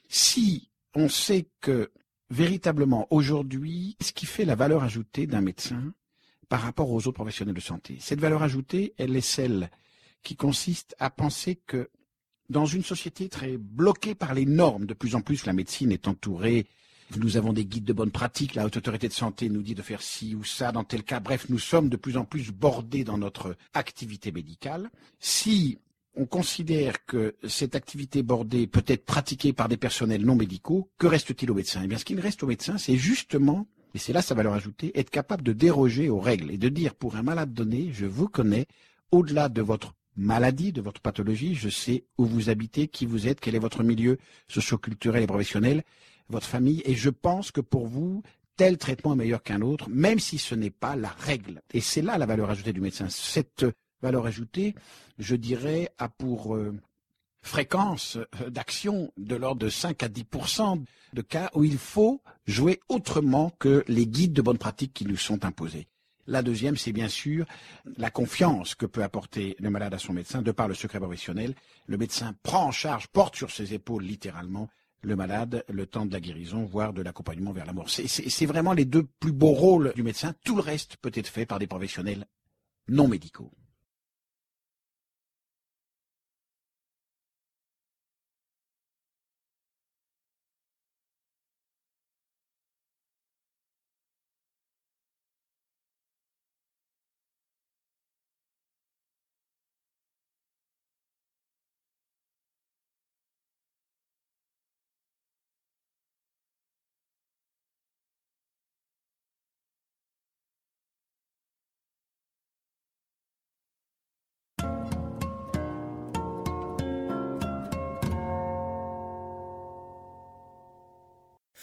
Si 0.10 0.70
on 0.94 1.08
sait 1.08 1.48
que 1.62 1.92
véritablement 2.30 3.08
aujourd'hui, 3.10 3.96
ce 4.02 4.12
qui 4.12 4.26
fait 4.26 4.44
la 4.44 4.56
valeur 4.56 4.84
ajoutée 4.84 5.26
d'un 5.26 5.42
médecin 5.42 5.94
par 6.50 6.62
rapport 6.62 6.92
aux 6.92 7.08
autres 7.08 7.12
professionnels 7.12 7.56
de 7.56 7.62
santé, 7.62 7.98
cette 8.02 8.20
valeur 8.20 8.44
ajoutée, 8.44 8.94
elle 8.98 9.16
est 9.16 9.22
celle 9.22 9.70
qui 10.22 10.36
consiste 10.36 10.96
à 11.00 11.10
penser 11.10 11.62
que 11.66 11.90
dans 12.50 12.66
une 12.66 12.84
société 12.84 13.30
très 13.30 13.56
bloquée 13.58 14.16
par 14.16 14.34
les 14.34 14.46
normes, 14.46 14.86
de 14.86 14.94
plus 14.94 15.16
en 15.16 15.22
plus 15.22 15.46
la 15.46 15.54
médecine 15.54 15.94
est 15.94 16.10
entourée, 16.10 16.68
nous 17.16 17.38
avons 17.38 17.54
des 17.54 17.66
guides 17.66 17.86
de 17.86 17.94
bonne 17.94 18.12
pratique, 18.12 18.56
la 18.56 18.66
haute 18.66 18.78
autorité 18.78 19.08
de 19.08 19.14
santé 19.14 19.50
nous 19.50 19.62
dit 19.62 19.76
de 19.76 19.82
faire 19.82 20.02
ci 20.02 20.36
ou 20.36 20.44
ça 20.44 20.72
dans 20.72 20.84
tel 20.84 21.04
cas, 21.04 21.20
bref, 21.20 21.48
nous 21.50 21.60
sommes 21.60 21.90
de 21.90 21.96
plus 21.96 22.18
en 22.18 22.26
plus 22.26 22.52
bordés 22.52 23.04
dans 23.04 23.18
notre 23.18 23.56
activité 23.74 24.32
médicale. 24.32 24.90
Si 25.20 25.80
on 26.16 26.26
considère 26.26 27.06
que 27.06 27.36
cette 27.48 27.76
activité 27.76 28.24
bordée 28.24 28.68
peut 28.68 28.84
être 28.88 29.06
pratiquée 29.06 29.54
par 29.54 29.70
des 29.70 29.78
personnels 29.78 30.26
non 30.26 30.36
médicaux, 30.36 30.90
que 30.98 31.08
reste-t-il 31.08 31.50
aux 31.52 31.56
médecins? 31.56 31.82
Eh 31.84 31.88
bien, 31.88 31.98
ce 31.98 32.06
qu'il 32.06 32.20
reste 32.20 32.44
aux 32.44 32.48
médecins, 32.48 32.78
c'est 32.78 32.98
justement, 32.98 33.68
et 33.94 34.00
c'est 34.00 34.14
là 34.14 34.22
sa 34.22 34.36
valeur 34.36 34.54
ajoutée, 34.54 34.92
être 35.00 35.12
capable 35.12 35.44
de 35.44 35.54
déroger 35.54 36.10
aux 36.10 36.20
règles 36.20 36.52
et 36.52 36.58
de 36.58 36.70
dire 36.70 36.96
pour 36.96 37.16
un 37.16 37.24
malade 37.24 37.54
donné, 37.54 37.92
je 37.94 38.06
vous 38.06 38.28
connais, 38.28 38.66
au-delà 39.12 39.48
de 39.48 39.62
votre 39.62 39.94
maladie, 40.18 40.72
de 40.72 40.82
votre 40.82 41.00
pathologie, 41.00 41.54
je 41.54 41.70
sais 41.70 42.04
où 42.18 42.26
vous 42.26 42.50
habitez, 42.50 42.88
qui 42.88 43.06
vous 43.06 43.28
êtes, 43.28 43.40
quel 43.40 43.54
est 43.54 43.60
votre 43.60 43.84
milieu 43.84 44.18
socio-culturel 44.48 45.24
et 45.24 45.28
professionnel, 45.28 45.84
votre 46.30 46.48
famille, 46.48 46.82
et 46.86 46.96
je 46.96 47.10
pense 47.10 47.52
que 47.52 47.62
pour 47.62 47.88
vous, 47.88 48.22
tel 48.58 48.78
traitement 48.78 49.14
est 49.14 49.18
meilleur 49.18 49.44
qu'un 49.44 49.62
autre, 49.62 49.90
même 49.90 50.20
si 50.20 50.38
ce 50.38 50.56
n'est 50.56 50.72
pas 50.72 50.96
la 50.96 51.10
règle. 51.10 51.62
Et 51.74 51.82
c'est 51.82 52.02
là 52.02 52.18
la 52.18 52.26
valeur 52.26 52.50
ajoutée 52.50 52.74
du 52.74 52.82
médecin. 52.82 53.08
Cette 53.10 53.66
valeur 54.02 54.26
ajoutée, 54.26 54.76
je 55.20 55.36
dirais, 55.36 55.90
a 55.98 56.10
pour 56.10 56.56
euh, 56.56 56.74
fréquence 57.42 58.18
euh, 58.42 58.50
d'action 58.50 59.12
de 59.18 59.36
l'ordre 59.36 59.62
de 59.62 59.70
5 59.70 60.04
à 60.04 60.10
10% 60.10 60.84
de 61.14 61.22
cas 61.22 61.50
où 61.54 61.64
il 61.64 61.78
faut 61.78 62.22
jouer 62.46 62.80
autrement 62.90 63.52
que 63.60 63.84
les 63.88 64.08
guides 64.08 64.34
de 64.34 64.42
bonne 64.42 64.58
pratique 64.58 64.94
qui 64.94 65.06
nous 65.06 65.18
sont 65.18 65.46
imposés. 65.46 65.88
La 66.26 66.42
deuxième, 66.42 66.76
c'est 66.76 66.92
bien 66.92 67.08
sûr 67.08 67.46
la 67.96 68.12
confiance 68.12 68.76
que 68.76 68.86
peut 68.86 69.04
apporter 69.04 69.56
le 69.60 69.70
malade 69.70 69.94
à 69.94 70.00
son 70.00 70.12
médecin 70.12 70.42
de 70.42 70.52
par 70.52 70.68
le 70.68 70.74
secret 70.74 71.00
professionnel. 71.00 71.56
Le 71.86 71.98
médecin 71.98 72.36
prend 72.44 72.66
en 72.66 72.72
charge, 72.72 73.08
porte 73.08 73.38
sur 73.38 73.50
ses 73.50 73.74
épaules 73.74 74.04
littéralement 74.04 74.68
le 75.08 75.16
malade 75.16 75.64
le 75.70 75.86
temps 75.86 76.06
de 76.06 76.14
la 76.14 76.20
guérison, 76.20 76.66
voire 76.66 76.94
de 76.94 77.02
l'accompagnement 77.02 77.54
vers 77.54 77.66
la 77.66 77.74
mort. 77.74 77.90
C'est 77.90 78.46
vraiment 78.46 78.74
les 78.74 78.86
deux 78.86 79.08
plus 79.20 79.32
beaux 79.32 79.54
rôles 79.54 79.94
du 79.96 80.04
médecin. 80.04 80.34
Tout 80.44 80.56
le 80.56 80.62
reste 80.62 80.98
peut 80.98 81.12
être 81.14 81.28
fait 81.28 81.46
par 81.46 81.60
des 81.60 81.68
professionnels 81.68 82.26
non 82.90 83.08
médicaux. 83.08 83.52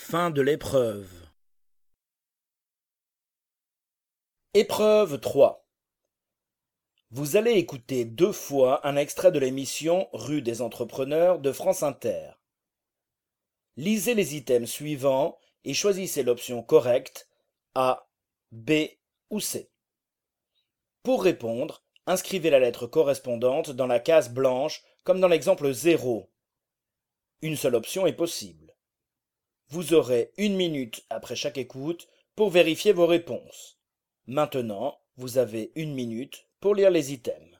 Fin 0.07 0.31
de 0.31 0.43
l'épreuve. 0.43 1.11
Épreuve 4.53 5.19
3. 5.19 5.67
Vous 7.11 7.37
allez 7.37 7.53
écouter 7.53 8.05
deux 8.05 8.31
fois 8.31 8.87
un 8.87 8.97
extrait 8.97 9.33
de 9.33 9.39
l'émission 9.39 10.11
Rue 10.13 10.43
des 10.43 10.61
entrepreneurs 10.61 11.39
de 11.39 11.53
France 11.53 11.83
Inter. 11.83 12.33
Lisez 13.79 14.15
les 14.15 14.37
items 14.37 14.71
suivants 14.71 15.39
et 15.65 15.73
choisissez 15.73 16.23
l'option 16.23 16.63
correcte 16.63 17.27
A, 17.75 18.07
B 18.53 18.73
ou 19.31 19.41
C. 19.41 19.71
Pour 21.03 21.25
répondre, 21.25 21.83
inscrivez 22.05 22.51
la 22.51 22.61
lettre 22.61 22.87
correspondante 22.87 23.71
dans 23.71 23.87
la 23.87 24.01
case 24.01 24.29
blanche 24.29 24.83
comme 25.03 25.21
dans 25.21 25.29
l'exemple 25.29 25.73
0. 25.73 26.31
Une 27.41 27.57
seule 27.57 27.75
option 27.75 28.07
est 28.07 28.13
possible. 28.13 28.64
Vous 29.69 29.95
aurez 29.95 30.31
une 30.37 30.57
minute 30.57 31.05
après 31.11 31.37
chaque 31.37 31.59
écoute 31.59 32.09
pour 32.37 32.51
vérifier 32.51 32.93
vos 32.93 33.07
réponses. 33.07 33.79
Maintenant, 34.27 34.99
vous 35.17 35.39
avez 35.39 35.73
une 35.75 35.95
minute 35.95 36.47
pour 36.61 36.75
lire 36.75 36.91
les 36.91 37.13
items. 37.13 37.54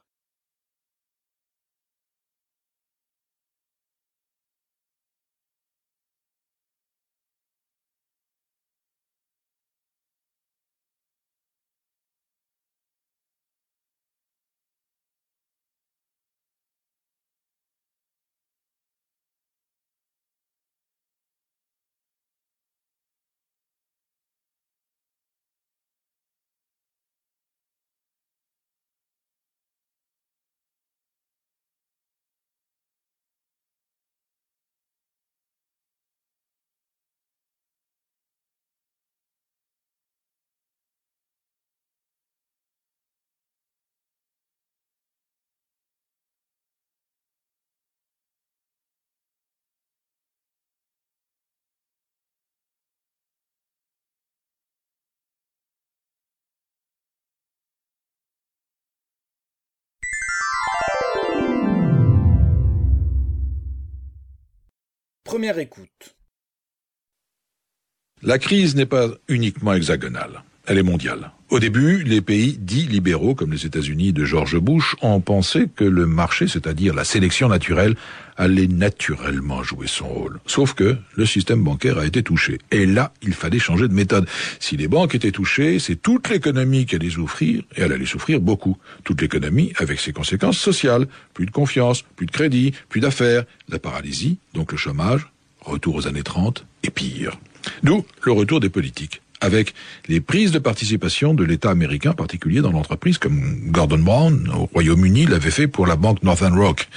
La 68.21 68.39
crise 68.39 68.75
n'est 68.75 68.85
pas 68.85 69.09
uniquement 69.27 69.73
hexagonale, 69.73 70.43
elle 70.65 70.77
est 70.77 70.83
mondiale. 70.83 71.31
Au 71.51 71.59
début, 71.59 72.03
les 72.03 72.21
pays 72.21 72.57
dits 72.59 72.87
libéraux, 72.87 73.35
comme 73.35 73.51
les 73.51 73.67
États-Unis 73.67 74.13
de 74.13 74.25
George 74.25 74.57
Bush, 74.57 74.95
ont 75.03 75.21
pensé 75.21 75.67
que 75.73 75.83
le 75.83 76.07
marché, 76.07 76.47
c'est-à-dire 76.47 76.95
la 76.95 77.03
sélection 77.03 77.49
naturelle, 77.49 77.95
allait 78.35 78.65
naturellement 78.67 79.61
jouer 79.61 79.85
son 79.85 80.07
rôle. 80.07 80.39
Sauf 80.47 80.73
que 80.73 80.97
le 81.15 81.25
système 81.27 81.63
bancaire 81.63 81.99
a 81.99 82.05
été 82.05 82.23
touché. 82.23 82.57
Et 82.71 82.87
là, 82.87 83.13
il 83.21 83.33
fallait 83.35 83.59
changer 83.59 83.87
de 83.87 83.93
méthode. 83.93 84.27
Si 84.59 84.75
les 84.75 84.87
banques 84.87 85.13
étaient 85.13 85.31
touchées, 85.31 85.77
c'est 85.77 85.97
toute 85.97 86.29
l'économie 86.29 86.87
qui 86.87 86.95
allait 86.95 87.11
souffrir, 87.11 87.61
et 87.75 87.81
elle 87.81 87.93
allait 87.93 88.07
souffrir 88.07 88.41
beaucoup. 88.41 88.77
Toute 89.03 89.21
l'économie 89.21 89.71
avec 89.77 89.99
ses 89.99 90.13
conséquences 90.13 90.57
sociales. 90.57 91.05
Plus 91.35 91.45
de 91.45 91.51
confiance, 91.51 92.01
plus 92.01 92.25
de 92.25 92.31
crédit, 92.31 92.73
plus 92.89 93.01
d'affaires, 93.01 93.43
la 93.69 93.77
paralysie, 93.77 94.39
donc 94.55 94.71
le 94.71 94.77
chômage, 94.79 95.27
retour 95.65 95.95
aux 95.95 96.07
années 96.07 96.23
30, 96.23 96.65
et 96.83 96.89
pire. 96.89 97.37
D'où 97.83 98.05
le 98.23 98.31
retour 98.31 98.59
des 98.59 98.69
politiques 98.69 99.21
avec 99.41 99.73
les 100.07 100.21
prises 100.21 100.51
de 100.51 100.59
participation 100.59 101.33
de 101.33 101.43
l'État 101.43 101.69
américain, 101.69 102.13
particulier 102.13 102.61
dans 102.61 102.71
l'entreprise 102.71 103.17
comme 103.17 103.69
Gordon 103.69 103.99
Brown 103.99 104.49
au 104.49 104.65
Royaume-Uni 104.73 105.25
l'avait 105.25 105.51
fait 105.51 105.67
pour 105.67 105.87
la 105.87 105.95
banque 105.95 106.23
Northern 106.23 106.57
Rock. 106.57 106.87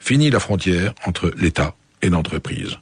Fini 0.00 0.28
la 0.30 0.40
frontière 0.40 0.94
entre 1.06 1.32
l'État 1.38 1.74
et 2.02 2.10
l'entreprise. 2.10 2.76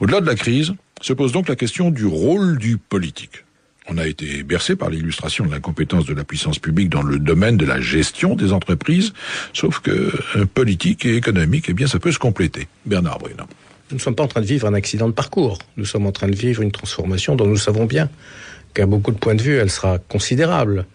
Au-delà 0.00 0.20
de 0.20 0.26
la 0.26 0.34
crise, 0.34 0.74
se 1.00 1.12
pose 1.12 1.32
donc 1.32 1.48
la 1.48 1.56
question 1.56 1.90
du 1.90 2.06
rôle 2.06 2.58
du 2.58 2.78
politique. 2.78 3.44
On 3.86 3.98
a 3.98 4.06
été 4.06 4.42
bercé 4.42 4.76
par 4.76 4.88
l'illustration 4.88 5.44
de 5.44 5.50
l'incompétence 5.50 6.06
de 6.06 6.14
la 6.14 6.24
puissance 6.24 6.58
publique 6.58 6.88
dans 6.88 7.02
le 7.02 7.18
domaine 7.18 7.58
de 7.58 7.66
la 7.66 7.80
gestion 7.80 8.34
des 8.34 8.52
entreprises, 8.52 9.12
sauf 9.52 9.80
que 9.80 10.10
euh, 10.36 10.46
politique 10.46 11.04
et 11.04 11.16
économique, 11.16 11.66
eh 11.68 11.74
bien, 11.74 11.86
ça 11.86 11.98
peut 11.98 12.12
se 12.12 12.18
compléter. 12.18 12.66
Bernard 12.86 13.18
Brunel. 13.18 13.44
Nous 13.90 13.96
ne 13.96 14.00
sommes 14.00 14.14
pas 14.14 14.24
en 14.24 14.28
train 14.28 14.40
de 14.40 14.46
vivre 14.46 14.66
un 14.66 14.74
accident 14.74 15.08
de 15.08 15.12
parcours. 15.12 15.58
Nous 15.76 15.84
sommes 15.84 16.06
en 16.06 16.12
train 16.12 16.28
de 16.28 16.34
vivre 16.34 16.62
une 16.62 16.72
transformation 16.72 17.36
dont 17.36 17.46
nous 17.46 17.56
savons 17.56 17.84
bien 17.84 18.08
qu'à 18.72 18.86
beaucoup 18.86 19.12
de 19.12 19.18
points 19.18 19.34
de 19.34 19.42
vue, 19.42 19.56
elle 19.56 19.70
sera 19.70 19.98
considérable 19.98 20.86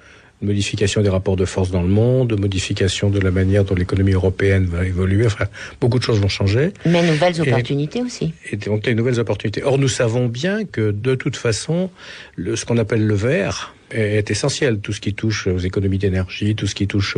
modification 0.42 1.02
des 1.02 1.10
rapports 1.10 1.36
de 1.36 1.46
force 1.46 1.72
dans 1.72 1.82
le 1.82 1.88
monde, 1.88 2.40
modification 2.40 3.10
de 3.10 3.20
la 3.20 3.32
manière 3.32 3.66
dont 3.66 3.76
l'économie 3.76 4.14
européenne 4.14 4.66
va 4.66 4.86
évoluer. 4.86 5.26
Enfin, 5.26 5.46
beaucoup 5.82 6.00
de 6.00 6.04
choses 6.04 6.20
vont 6.20 6.30
changer. 6.30 6.72
Mais 6.86 7.04
nouvelles 7.04 7.42
opportunités 7.42 8.02
aussi. 8.02 8.34
Et 8.52 8.56
donc 8.56 8.86
les 8.86 8.96
nouvelles 8.96 9.20
opportunités. 9.20 9.64
Or, 9.64 9.78
nous 9.78 9.88
savons 9.88 10.28
bien 10.28 10.66
que 10.66 10.92
de 10.92 11.16
toute 11.16 11.36
façon, 11.36 11.90
le, 12.36 12.56
ce 12.56 12.66
qu'on 12.66 12.78
appelle 12.78 13.06
le 13.06 13.16
vert, 13.16 13.76
est 13.92 14.30
essentiel. 14.32 14.80
Tout 14.80 14.94
ce 14.94 15.02
qui 15.02 15.14
touche 15.14 15.48
aux 15.48 15.60
économies 15.60 15.98
d'énergie, 15.98 16.56
tout 16.56 16.68
ce 16.68 16.76
qui 16.76 16.88
touche 16.88 17.18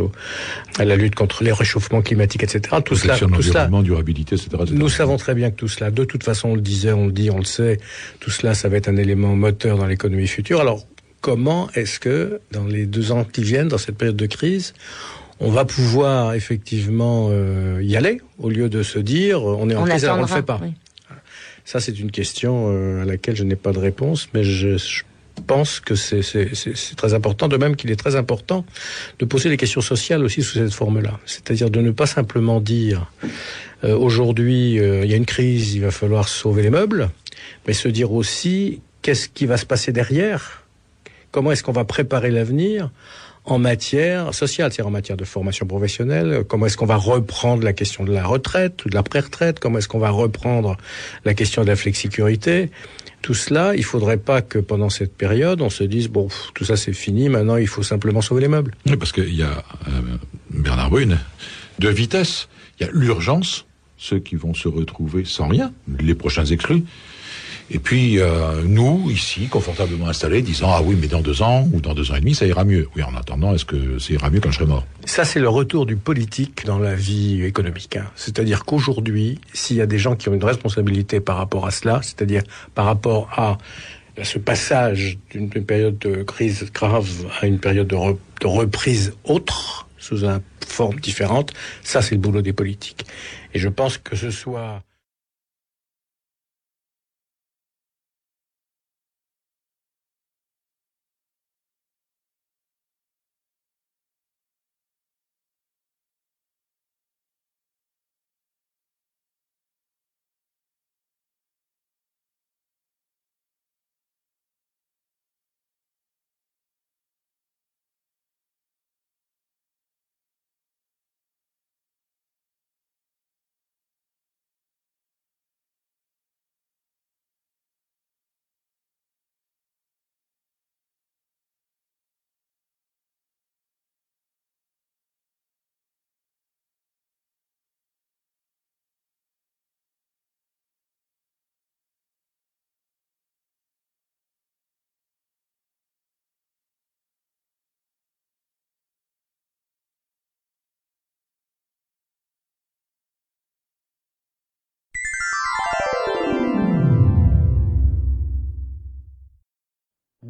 à 0.78 0.84
la 0.84 0.96
lutte 0.96 1.14
contre 1.14 1.44
les 1.44 1.52
réchauffements 1.52 2.02
climatiques, 2.02 2.42
etc. 2.42 2.76
Tout 2.84 2.96
cela, 2.96 3.18
tout 3.18 3.42
cela, 3.42 3.68
durabilité, 3.82 4.36
etc., 4.36 4.50
etc. 4.60 4.74
Nous 4.74 4.88
savons 4.88 5.16
très 5.16 5.34
bien 5.34 5.50
que 5.50 5.56
tout 5.56 5.68
cela, 5.68 5.90
de 5.90 6.04
toute 6.04 6.24
façon, 6.24 6.50
on 6.50 6.54
le 6.54 6.60
disait, 6.60 6.92
on 6.92 7.06
le 7.06 7.12
dit, 7.12 7.30
on 7.30 7.38
le 7.38 7.44
sait, 7.44 7.78
tout 8.20 8.30
cela, 8.30 8.54
ça 8.54 8.68
va 8.68 8.76
être 8.76 8.88
un 8.88 8.96
élément 8.96 9.34
moteur 9.34 9.76
dans 9.76 9.86
l'économie 9.86 10.26
future. 10.26 10.60
Alors, 10.60 10.86
comment 11.20 11.70
est-ce 11.74 12.00
que, 12.00 12.40
dans 12.50 12.64
les 12.64 12.86
deux 12.86 13.12
ans 13.12 13.24
qui 13.24 13.42
viennent, 13.42 13.68
dans 13.68 13.78
cette 13.78 13.96
période 13.96 14.16
de 14.16 14.26
crise, 14.26 14.74
on 15.40 15.50
va 15.50 15.64
pouvoir 15.64 16.34
effectivement 16.34 17.28
euh, 17.30 17.80
y 17.82 17.96
aller, 17.96 18.20
au 18.38 18.48
lieu 18.48 18.68
de 18.68 18.82
se 18.82 18.98
dire 18.98 19.42
on 19.42 19.68
est 19.68 19.74
en 19.74 19.84
crise, 19.84 20.04
alors 20.04 20.16
on 20.16 20.22
ne 20.22 20.26
le 20.26 20.32
fait 20.32 20.42
pas? 20.42 20.60
Ça, 21.64 21.80
c'est 21.80 21.98
une 21.98 22.10
question 22.10 22.66
euh, 22.70 23.02
à 23.02 23.04
laquelle 23.04 23.36
je 23.36 23.44
n'ai 23.44 23.56
pas 23.56 23.72
de 23.72 23.78
réponse, 23.78 24.28
mais 24.34 24.42
je, 24.42 24.76
pense 25.42 25.80
que 25.80 25.94
c'est 25.94 26.96
très 26.96 27.14
important, 27.14 27.48
de 27.48 27.56
même 27.56 27.76
qu'il 27.76 27.90
est 27.90 27.96
très 27.96 28.16
important 28.16 28.64
de 29.18 29.24
poser 29.24 29.48
les 29.48 29.56
questions 29.56 29.80
sociales 29.80 30.24
aussi 30.24 30.42
sous 30.42 30.58
cette 30.58 30.72
forme-là. 30.72 31.18
C'est-à-dire 31.26 31.70
de 31.70 31.80
ne 31.80 31.90
pas 31.90 32.06
simplement 32.06 32.60
dire 32.60 33.10
euh, 33.84 33.96
aujourd'hui 33.96 34.74
il 34.74 35.10
y 35.10 35.14
a 35.14 35.16
une 35.16 35.26
crise, 35.26 35.74
il 35.74 35.82
va 35.82 35.90
falloir 35.90 36.28
sauver 36.28 36.62
les 36.62 36.70
meubles, 36.70 37.10
mais 37.66 37.72
se 37.72 37.88
dire 37.88 38.12
aussi 38.12 38.80
qu'est-ce 39.02 39.28
qui 39.28 39.46
va 39.46 39.56
se 39.56 39.66
passer 39.66 39.92
derrière? 39.92 40.64
Comment 41.30 41.52
est-ce 41.52 41.62
qu'on 41.62 41.72
va 41.72 41.84
préparer 41.84 42.30
l'avenir 42.30 42.90
en 43.44 43.58
matière 43.58 44.34
sociale, 44.34 44.70
c'est-à-dire 44.70 44.86
en 44.86 44.92
matière 44.92 45.16
de 45.16 45.24
formation 45.24 45.66
professionnelle, 45.66 46.44
comment 46.46 46.66
est-ce 46.66 46.76
qu'on 46.76 46.86
va 46.86 46.96
reprendre 46.96 47.64
la 47.64 47.72
question 47.72 48.04
de 48.04 48.12
la 48.12 48.24
retraite 48.24 48.84
ou 48.84 48.88
de 48.88 48.94
la 48.94 49.02
pré-retraite, 49.02 49.58
comment 49.58 49.78
est-ce 49.78 49.88
qu'on 49.88 49.98
va 49.98 50.10
reprendre 50.10 50.76
la 51.24 51.34
question 51.34 51.62
de 51.62 51.68
la 51.68 51.76
flexicurité. 51.76 52.70
Tout 53.22 53.34
cela, 53.34 53.76
il 53.76 53.84
faudrait 53.84 54.16
pas 54.18 54.42
que 54.42 54.58
pendant 54.58 54.90
cette 54.90 55.16
période, 55.16 55.62
on 55.62 55.70
se 55.70 55.84
dise, 55.84 56.08
bon, 56.08 56.28
tout 56.54 56.64
ça 56.64 56.76
c'est 56.76 56.92
fini, 56.92 57.28
maintenant 57.28 57.56
il 57.56 57.68
faut 57.68 57.84
simplement 57.84 58.20
sauver 58.20 58.42
les 58.42 58.48
meubles. 58.48 58.74
Oui, 58.86 58.96
parce 58.96 59.12
qu'il 59.12 59.34
y 59.34 59.44
a, 59.44 59.64
euh, 59.88 60.00
Bernard 60.50 60.90
Brune, 60.90 61.18
deux 61.78 61.90
vitesses. 61.90 62.48
Il 62.78 62.86
y 62.86 62.88
a 62.88 62.92
l'urgence, 62.92 63.64
ceux 63.96 64.18
qui 64.18 64.34
vont 64.34 64.54
se 64.54 64.66
retrouver 64.66 65.24
sans 65.24 65.46
rien, 65.46 65.72
les 66.00 66.16
prochains 66.16 66.44
exclus, 66.44 66.82
et 67.74 67.78
puis 67.78 68.20
euh, 68.20 68.62
nous, 68.66 69.10
ici, 69.10 69.48
confortablement 69.48 70.08
installés, 70.08 70.42
disant 70.42 70.68
ah 70.70 70.82
oui, 70.84 70.94
mais 71.00 71.08
dans 71.08 71.22
deux 71.22 71.40
ans 71.40 71.66
ou 71.72 71.80
dans 71.80 71.94
deux 71.94 72.10
ans 72.12 72.16
et 72.16 72.20
demi, 72.20 72.34
ça 72.34 72.44
ira 72.44 72.64
mieux. 72.64 72.86
Oui, 72.94 73.02
en 73.02 73.16
attendant, 73.16 73.54
est-ce 73.54 73.64
que 73.64 73.98
ça 73.98 74.12
ira 74.12 74.28
mieux 74.28 74.40
quand 74.40 74.50
je 74.50 74.56
serai 74.56 74.66
mort 74.66 74.84
Ça, 75.06 75.24
c'est 75.24 75.40
le 75.40 75.48
retour 75.48 75.86
du 75.86 75.96
politique 75.96 76.66
dans 76.66 76.78
la 76.78 76.94
vie 76.94 77.42
économique. 77.42 77.96
Hein. 77.96 78.04
C'est-à-dire 78.14 78.66
qu'aujourd'hui, 78.66 79.40
s'il 79.54 79.76
y 79.76 79.80
a 79.80 79.86
des 79.86 79.98
gens 79.98 80.16
qui 80.16 80.28
ont 80.28 80.34
une 80.34 80.44
responsabilité 80.44 81.20
par 81.20 81.38
rapport 81.38 81.66
à 81.66 81.70
cela, 81.70 82.00
c'est-à-dire 82.02 82.42
par 82.74 82.84
rapport 82.84 83.30
à 83.34 83.56
ce 84.22 84.38
passage 84.38 85.18
d'une 85.30 85.48
période 85.48 85.98
de 85.98 86.22
crise 86.24 86.70
grave 86.74 87.08
à 87.40 87.46
une 87.46 87.58
période 87.58 87.88
de, 87.88 87.96
de 87.96 88.46
reprise 88.46 89.14
autre, 89.24 89.88
sous 89.96 90.26
une 90.26 90.42
forme 90.66 91.00
différente, 91.00 91.54
ça 91.82 92.02
c'est 92.02 92.16
le 92.16 92.20
boulot 92.20 92.42
des 92.42 92.52
politiques. 92.52 93.06
Et 93.54 93.58
je 93.58 93.70
pense 93.70 93.96
que 93.96 94.14
ce 94.14 94.30
soit 94.30 94.82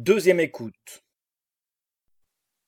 Deuxième 0.05 0.41
écoute. 0.41 1.03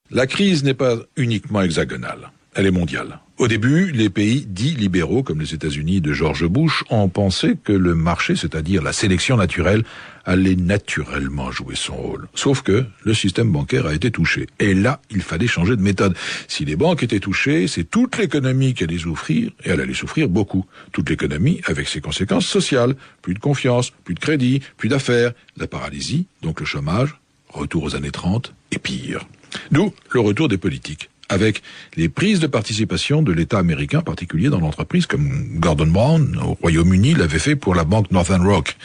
La 0.09 0.25
crise 0.25 0.63
n'est 0.63 0.73
pas 0.73 0.95
uniquement 1.17 1.61
hexagonale, 1.63 2.31
elle 2.53 2.65
est 2.65 2.71
mondiale. 2.71 3.19
Au 3.37 3.49
début, 3.49 3.91
les 3.91 4.09
pays 4.09 4.45
dits 4.45 4.75
libéraux, 4.75 5.21
comme 5.21 5.41
les 5.41 5.53
États-Unis 5.53 5.99
de 5.99 6.13
George 6.13 6.47
Bush, 6.47 6.85
ont 6.89 7.09
pensé 7.09 7.57
que 7.61 7.73
le 7.73 7.93
marché, 7.93 8.37
c'est-à-dire 8.37 8.81
la 8.81 8.93
sélection 8.93 9.35
naturelle, 9.35 9.83
allait 10.23 10.55
naturellement 10.55 11.51
jouer 11.51 11.75
son 11.75 11.97
rôle. 11.97 12.29
Sauf 12.35 12.61
que 12.61 12.85
le 13.03 13.13
système 13.13 13.51
bancaire 13.51 13.85
a 13.85 13.93
été 13.93 14.11
touché. 14.11 14.47
Et 14.59 14.73
là, 14.73 15.01
il 15.09 15.21
fallait 15.21 15.47
changer 15.47 15.75
de 15.75 15.81
méthode. 15.81 16.15
Si 16.47 16.63
les 16.63 16.77
banques 16.77 17.03
étaient 17.03 17.19
touchées, 17.19 17.67
c'est 17.67 17.83
toute 17.83 18.17
l'économie 18.17 18.73
qui 18.73 18.85
allait 18.85 18.99
souffrir, 18.99 19.51
et 19.65 19.71
elle 19.71 19.81
allait 19.81 19.93
souffrir 19.93 20.29
beaucoup. 20.29 20.65
Toute 20.93 21.09
l'économie 21.09 21.59
avec 21.65 21.89
ses 21.89 21.99
conséquences 21.99 22.47
sociales. 22.47 22.95
Plus 23.21 23.33
de 23.33 23.39
confiance, 23.39 23.89
plus 23.89 24.15
de 24.15 24.21
crédit, 24.21 24.61
plus 24.77 24.87
d'affaires, 24.87 25.33
la 25.57 25.67
paralysie, 25.67 26.27
donc 26.41 26.61
le 26.61 26.65
chômage, 26.65 27.13
retour 27.55 27.83
aux 27.83 27.95
années 27.95 28.11
30 28.11 28.53
et 28.71 28.79
pire. 28.79 29.25
D'où 29.71 29.93
le 30.11 30.19
retour 30.19 30.47
des 30.47 30.57
politiques 30.57 31.09
avec 31.29 31.63
les 31.95 32.09
prises 32.09 32.39
de 32.39 32.47
participation 32.47 33.21
de 33.21 33.31
l'État 33.31 33.57
américain, 33.57 34.01
particulier 34.01 34.49
dans 34.49 34.59
l'entreprise 34.59 35.05
comme 35.07 35.57
Gordon 35.59 35.87
Brown 35.87 36.37
au 36.37 36.57
Royaume-Uni 36.61 37.15
l'avait 37.15 37.39
fait 37.39 37.55
pour 37.55 37.75
la 37.75 37.83
banque 37.83 38.11
Northern 38.11 38.45
Rock. 38.45 38.75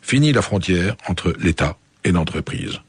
Fini 0.00 0.32
la 0.32 0.42
frontière 0.42 0.96
entre 1.08 1.34
l'État 1.40 1.76
et 2.04 2.12
l'entreprise. 2.12 2.80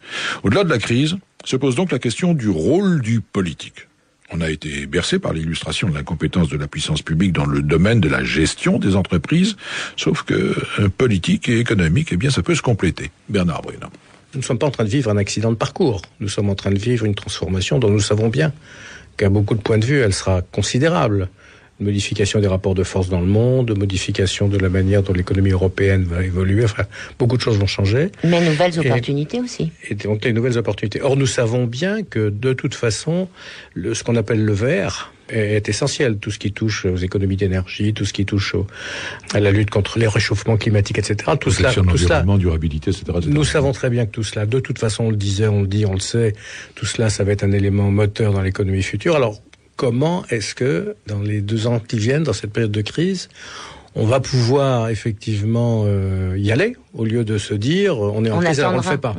Au-delà 0.43 0.63
de 0.63 0.69
la 0.69 0.77
crise, 0.77 1.17
se 1.43 1.55
pose 1.55 1.75
donc 1.75 1.91
la 1.91 1.99
question 1.99 2.33
du 2.33 2.49
rôle 2.49 3.01
du 3.01 3.21
politique. 3.21 3.87
On 4.31 4.41
a 4.41 4.49
été 4.49 4.85
bercé 4.85 5.17
par 5.17 5.33
l'illustration 5.33 5.89
de 5.89 5.95
l'incompétence 5.95 6.49
de 6.49 6.57
la 6.57 6.67
puissance 6.67 7.01
publique 7.01 7.33
dans 7.33 7.47
le 7.47 7.63
domaine 7.63 7.99
de 7.99 8.09
la 8.09 8.23
gestion 8.23 8.77
des 8.77 8.95
entreprises, 8.95 9.55
sauf 9.95 10.21
que 10.21 10.55
politique 10.97 11.49
et 11.49 11.59
économique, 11.59 12.09
eh 12.11 12.17
bien, 12.17 12.29
ça 12.29 12.43
peut 12.43 12.53
se 12.53 12.61
compléter. 12.61 13.09
Bernard 13.27 13.63
Brunel. 13.63 13.89
Nous 14.33 14.41
ne 14.41 14.45
sommes 14.45 14.59
pas 14.59 14.67
en 14.67 14.71
train 14.71 14.83
de 14.83 14.89
vivre 14.89 15.09
un 15.09 15.17
accident 15.17 15.51
de 15.51 15.55
parcours. 15.55 16.01
Nous 16.19 16.29
sommes 16.29 16.49
en 16.49 16.55
train 16.55 16.71
de 16.71 16.77
vivre 16.77 17.05
une 17.05 17.15
transformation 17.15 17.79
dont 17.79 17.89
nous 17.89 17.99
savons 17.99 18.29
bien 18.29 18.53
qu'à 19.17 19.29
beaucoup 19.29 19.55
de 19.55 19.61
points 19.61 19.79
de 19.79 19.85
vue, 19.85 19.99
elle 19.99 20.13
sera 20.13 20.41
considérable. 20.41 21.29
modification 21.79 22.39
des 22.39 22.47
rapports 22.47 22.75
de 22.75 22.83
force 22.83 23.09
dans 23.09 23.21
le 23.21 23.25
monde, 23.25 23.77
modification 23.77 24.47
de 24.47 24.57
la 24.57 24.69
manière 24.69 25.01
dont 25.01 25.13
l'économie 25.13 25.51
européenne 25.51 26.03
va 26.03 26.23
évoluer. 26.23 26.65
Enfin, 26.65 26.83
beaucoup 27.17 27.37
de 27.37 27.41
choses 27.41 27.57
vont 27.57 27.67
changer. 27.67 28.11
Mais 28.23 28.41
nouvelles 28.41 28.77
opportunités 28.79 29.39
aussi. 29.39 29.71
Et 29.89 29.95
donc 29.95 30.25
les 30.25 30.33
nouvelles 30.33 30.57
opportunités. 30.57 31.01
Or, 31.01 31.15
nous 31.15 31.25
savons 31.25 31.65
bien 31.65 32.03
que 32.03 32.29
de 32.29 32.53
toute 32.53 32.75
façon, 32.75 33.29
le, 33.73 33.93
ce 33.93 34.03
qu'on 34.03 34.15
appelle 34.15 34.43
le 34.43 34.53
vert 34.53 35.13
est, 35.31 35.67
essentiel. 35.69 36.17
Tout 36.17 36.31
ce 36.31 36.39
qui 36.39 36.51
touche 36.51 36.85
aux 36.85 36.97
économies 36.97 37.37
d'énergie, 37.37 37.93
tout 37.93 38.05
ce 38.05 38.13
qui 38.13 38.25
touche 38.25 38.55
à 39.33 39.39
la 39.39 39.51
lutte 39.51 39.69
contre 39.69 39.99
les 39.99 40.07
réchauffements 40.07 40.57
climatiques, 40.57 40.99
etc. 40.99 41.31
Tout 41.39 41.51
cela, 41.51 41.73
tout 41.73 41.97
cela, 41.97 42.23
durabilité, 42.37 42.91
etc., 42.91 43.05
etc. 43.09 43.29
Nous 43.31 43.43
savons 43.43 43.71
très 43.71 43.89
bien 43.89 44.05
que 44.05 44.11
tout 44.11 44.23
cela, 44.23 44.45
de 44.45 44.59
toute 44.59 44.79
façon, 44.79 45.05
on 45.05 45.09
le 45.09 45.17
disait, 45.17 45.47
on 45.47 45.61
le 45.61 45.67
dit, 45.67 45.85
on 45.85 45.93
le 45.93 45.99
sait, 45.99 46.33
tout 46.75 46.85
cela, 46.85 47.09
ça 47.09 47.23
va 47.23 47.31
être 47.31 47.43
un 47.43 47.51
élément 47.51 47.91
moteur 47.91 48.33
dans 48.33 48.41
l'économie 48.41 48.83
future. 48.83 49.15
Alors, 49.15 49.41
comment 49.75 50.25
est-ce 50.29 50.55
que, 50.55 50.95
dans 51.07 51.21
les 51.21 51.41
deux 51.41 51.67
ans 51.67 51.79
qui 51.79 51.97
viennent, 51.97 52.23
dans 52.23 52.33
cette 52.33 52.51
période 52.51 52.71
de 52.71 52.81
crise, 52.81 53.29
on 53.95 54.05
va 54.05 54.19
pouvoir 54.19 54.89
effectivement 54.89 55.83
euh, 55.85 56.35
y 56.37 56.51
aller 56.51 56.75
au 56.93 57.05
lieu 57.05 57.23
de 57.23 57.37
se 57.37 57.53
dire 57.53 57.99
on 57.99 58.23
est 58.23 58.29
en 58.31 58.39
crise 58.39 58.59
alors 58.59 58.73
on 58.73 58.77
ne 58.77 58.81
le 58.81 58.87
fait 58.87 58.97
pas? 58.97 59.15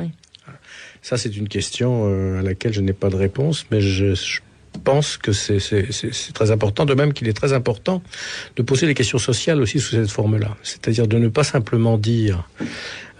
Ça 1.01 1.17
c'est 1.17 1.35
une 1.35 1.47
question 1.47 2.03
euh, 2.05 2.39
à 2.39 2.41
laquelle 2.43 2.73
je 2.73 2.81
n'ai 2.81 2.93
pas 2.93 3.09
de 3.09 3.15
réponse, 3.15 3.65
mais 3.71 3.81
je, 3.81 4.13
pense 4.79 5.17
que 5.17 5.31
c'est 5.31 5.59
très 6.33 6.51
important, 6.51 6.85
de 6.85 6.93
même 6.93 7.13
qu'il 7.13 7.27
est 7.27 7.33
très 7.33 7.53
important 7.53 8.01
de 8.55 8.61
poser 8.61 8.87
des 8.87 8.93
questions 8.93 9.17
sociales 9.17 9.61
aussi 9.61 9.79
sous 9.79 9.95
cette 9.95 10.09
forme-là. 10.09 10.55
C'est-à-dire 10.63 11.07
de 11.07 11.17
ne 11.17 11.27
pas 11.27 11.43
simplement 11.43 11.97
dire 11.97 12.47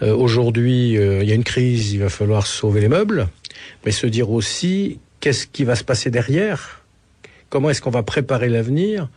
euh, 0.02 0.14
aujourd'hui 0.14 0.92
il 0.92 1.24
y 1.24 1.32
a 1.32 1.34
une 1.34 1.44
crise, 1.44 1.92
il 1.92 2.00
va 2.00 2.08
falloir 2.08 2.46
sauver 2.46 2.80
les 2.80 2.88
meubles, 2.88 3.28
mais 3.84 3.92
se 3.92 4.06
dire 4.06 4.30
aussi 4.30 4.98
qu'est-ce 5.20 5.46
qui 5.46 5.64
va 5.64 5.76
se 5.76 5.84
passer 5.84 6.10
derrière? 6.10 6.82
Comment 7.48 7.70
est-ce 7.70 7.82
qu'on 7.82 7.90
va 7.90 8.02
préparer 8.02 8.48
l'avenir 8.48 9.08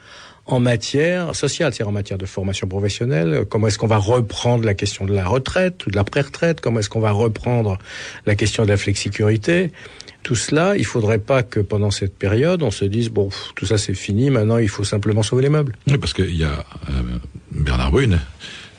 en 0.46 0.60
matière 0.60 1.36
sociale, 1.36 1.74
c'est-à-dire 1.74 1.90
en 1.90 1.94
matière 1.94 2.18
de 2.18 2.26
formation 2.26 2.68
professionnelle? 2.68 3.46
Comment 3.50 3.68
est-ce 3.68 3.80
qu'on 3.80 3.88
va 3.88 3.98
reprendre 3.98 4.66
la 4.66 4.74
question 4.74 5.06
de 5.06 5.14
la 5.14 5.26
retraite 5.26 5.86
ou 5.86 5.90
de 5.90 5.96
la 5.96 6.04
pré-retraite? 6.04 6.62
Comment 6.62 6.80
est-ce 6.80 6.90
qu'on 6.90 7.00
va 7.00 7.12
reprendre 7.12 7.80
la 8.26 8.36
question 8.36 8.64
de 8.64 8.70
la 8.70 8.78
flexicurité 8.78 9.72
Tout 10.26 10.34
cela, 10.34 10.76
il 10.76 10.88
faudrait 10.88 11.20
pas 11.20 11.44
que 11.44 11.60
pendant 11.60 11.92
cette 11.92 12.18
période, 12.18 12.64
on 12.64 12.72
se 12.72 12.84
dise 12.84 13.10
bon, 13.10 13.30
tout 13.56 13.68
ça 13.68 13.78
c'est 13.78 13.94
fini. 13.94 14.32
Maintenant, 14.32 14.58
il 14.58 14.70
faut 14.70 14.84
simplement 14.84 15.22
sauver 15.22 15.44
les 15.44 15.50
meubles. 15.50 15.78
Oui, 15.88 16.00
parce 16.00 16.14
qu'il 16.14 16.36
y 16.36 16.44
a 16.44 16.66
euh, 16.90 17.20
Bernard 17.52 17.92
Brune 17.92 18.20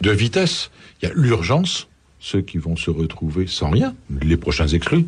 de 0.01 0.11
vitesse. 0.11 0.72
Il 1.01 1.09
y 1.09 1.12
a 1.12 1.14
l'urgence, 1.14 1.86
ceux 2.18 2.40
qui 2.40 2.59
vont 2.59 2.74
se 2.74 2.90
retrouver 2.90 3.47
sans 3.47 3.70
rien, 3.70 3.94
les 4.22 4.36
prochains 4.36 4.66
exclus. 4.66 5.07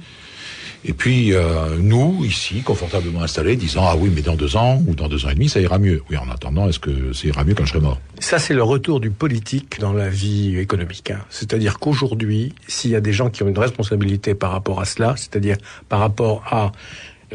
Et 0.85 0.93
puis 0.93 1.33
euh, 1.33 1.77
nous, 1.79 2.25
ici, 2.25 2.63
confortablement 2.63 3.23
installés, 3.23 3.57
disant 3.57 3.85
ah 3.85 3.97
oui, 3.97 4.11
mais 4.15 4.23
dans 4.23 4.37
deux 4.37 4.57
ans 4.57 4.83
ou 4.87 4.95
dans 4.95 5.09
deux 5.09 5.27
ans 5.27 5.31
et 5.31 5.35
demi, 5.35 5.49
ça 5.49 5.61
ira 5.61 5.79
mieux. 5.79 6.03
Oui, 6.11 6.17
en 6.17 6.31
attendant, 6.31 6.69
est-ce 6.69 6.79
que 6.79 7.13
ça 7.13 7.27
ira 7.27 7.45
mieux 7.45 7.55
quand 7.55 7.65
je 7.65 7.71
serai 7.71 7.81
mort? 7.81 8.01
Ça, 8.21 8.39
c'est 8.39 8.55
le 8.55 8.63
retour 8.63 9.01
du 9.01 9.11
politique 9.11 9.81
dans 9.81 9.93
la 9.93 10.09
vie 10.09 10.57
économique. 10.57 11.11
Hein. 11.11 11.21
C'est-à-dire 11.31 11.79
qu'aujourd'hui, 11.79 12.55
s'il 12.67 12.91
y 12.91 12.97
a 12.97 13.01
des 13.01 13.13
gens 13.13 13.31
qui 13.31 13.43
ont 13.43 13.49
une 13.49 13.59
responsabilité 13.59 14.35
par 14.35 14.53
rapport 14.53 14.81
à 14.81 14.85
cela, 14.85 15.15
c'est-à-dire 15.17 15.57
par 15.89 16.01
rapport 16.01 16.45
à 16.51 16.73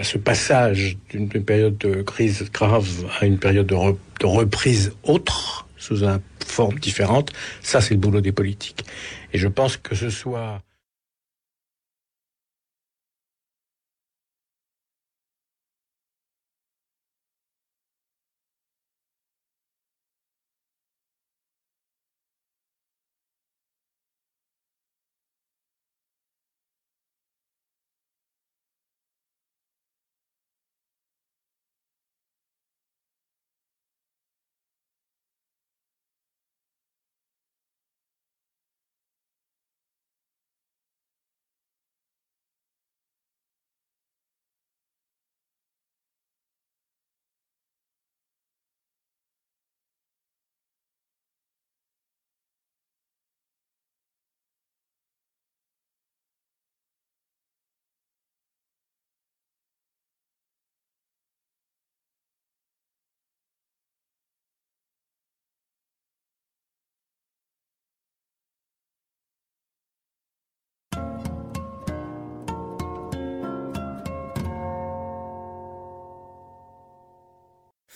ce 0.02 0.18
passage 0.18 0.98
d'une 1.10 1.28
période 1.28 1.78
de 1.78 2.02
crise 2.02 2.50
grave 2.52 2.88
à 3.20 3.26
une 3.26 3.38
période 3.38 3.68
de, 3.68 3.76
de 3.76 4.26
reprise 4.26 4.94
autre, 5.04 5.68
sous 5.78 6.04
une 6.04 6.20
forme 6.46 6.80
différente, 6.80 7.32
ça 7.62 7.82
c'est 7.82 7.94
le 7.94 8.00
boulot 8.00 8.22
des 8.22 8.32
politiques. 8.32 8.86
Et 9.34 9.38
je 9.38 9.48
pense 9.48 9.78
que 9.78 9.96
ce 9.96 10.10
soit 10.10 10.62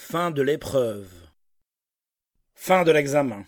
Fin 0.10 0.32
de 0.32 0.41
l'épreuve. 0.41 1.12
Fin 2.53 2.86
de 2.86 2.93
l'examen. 2.93 3.43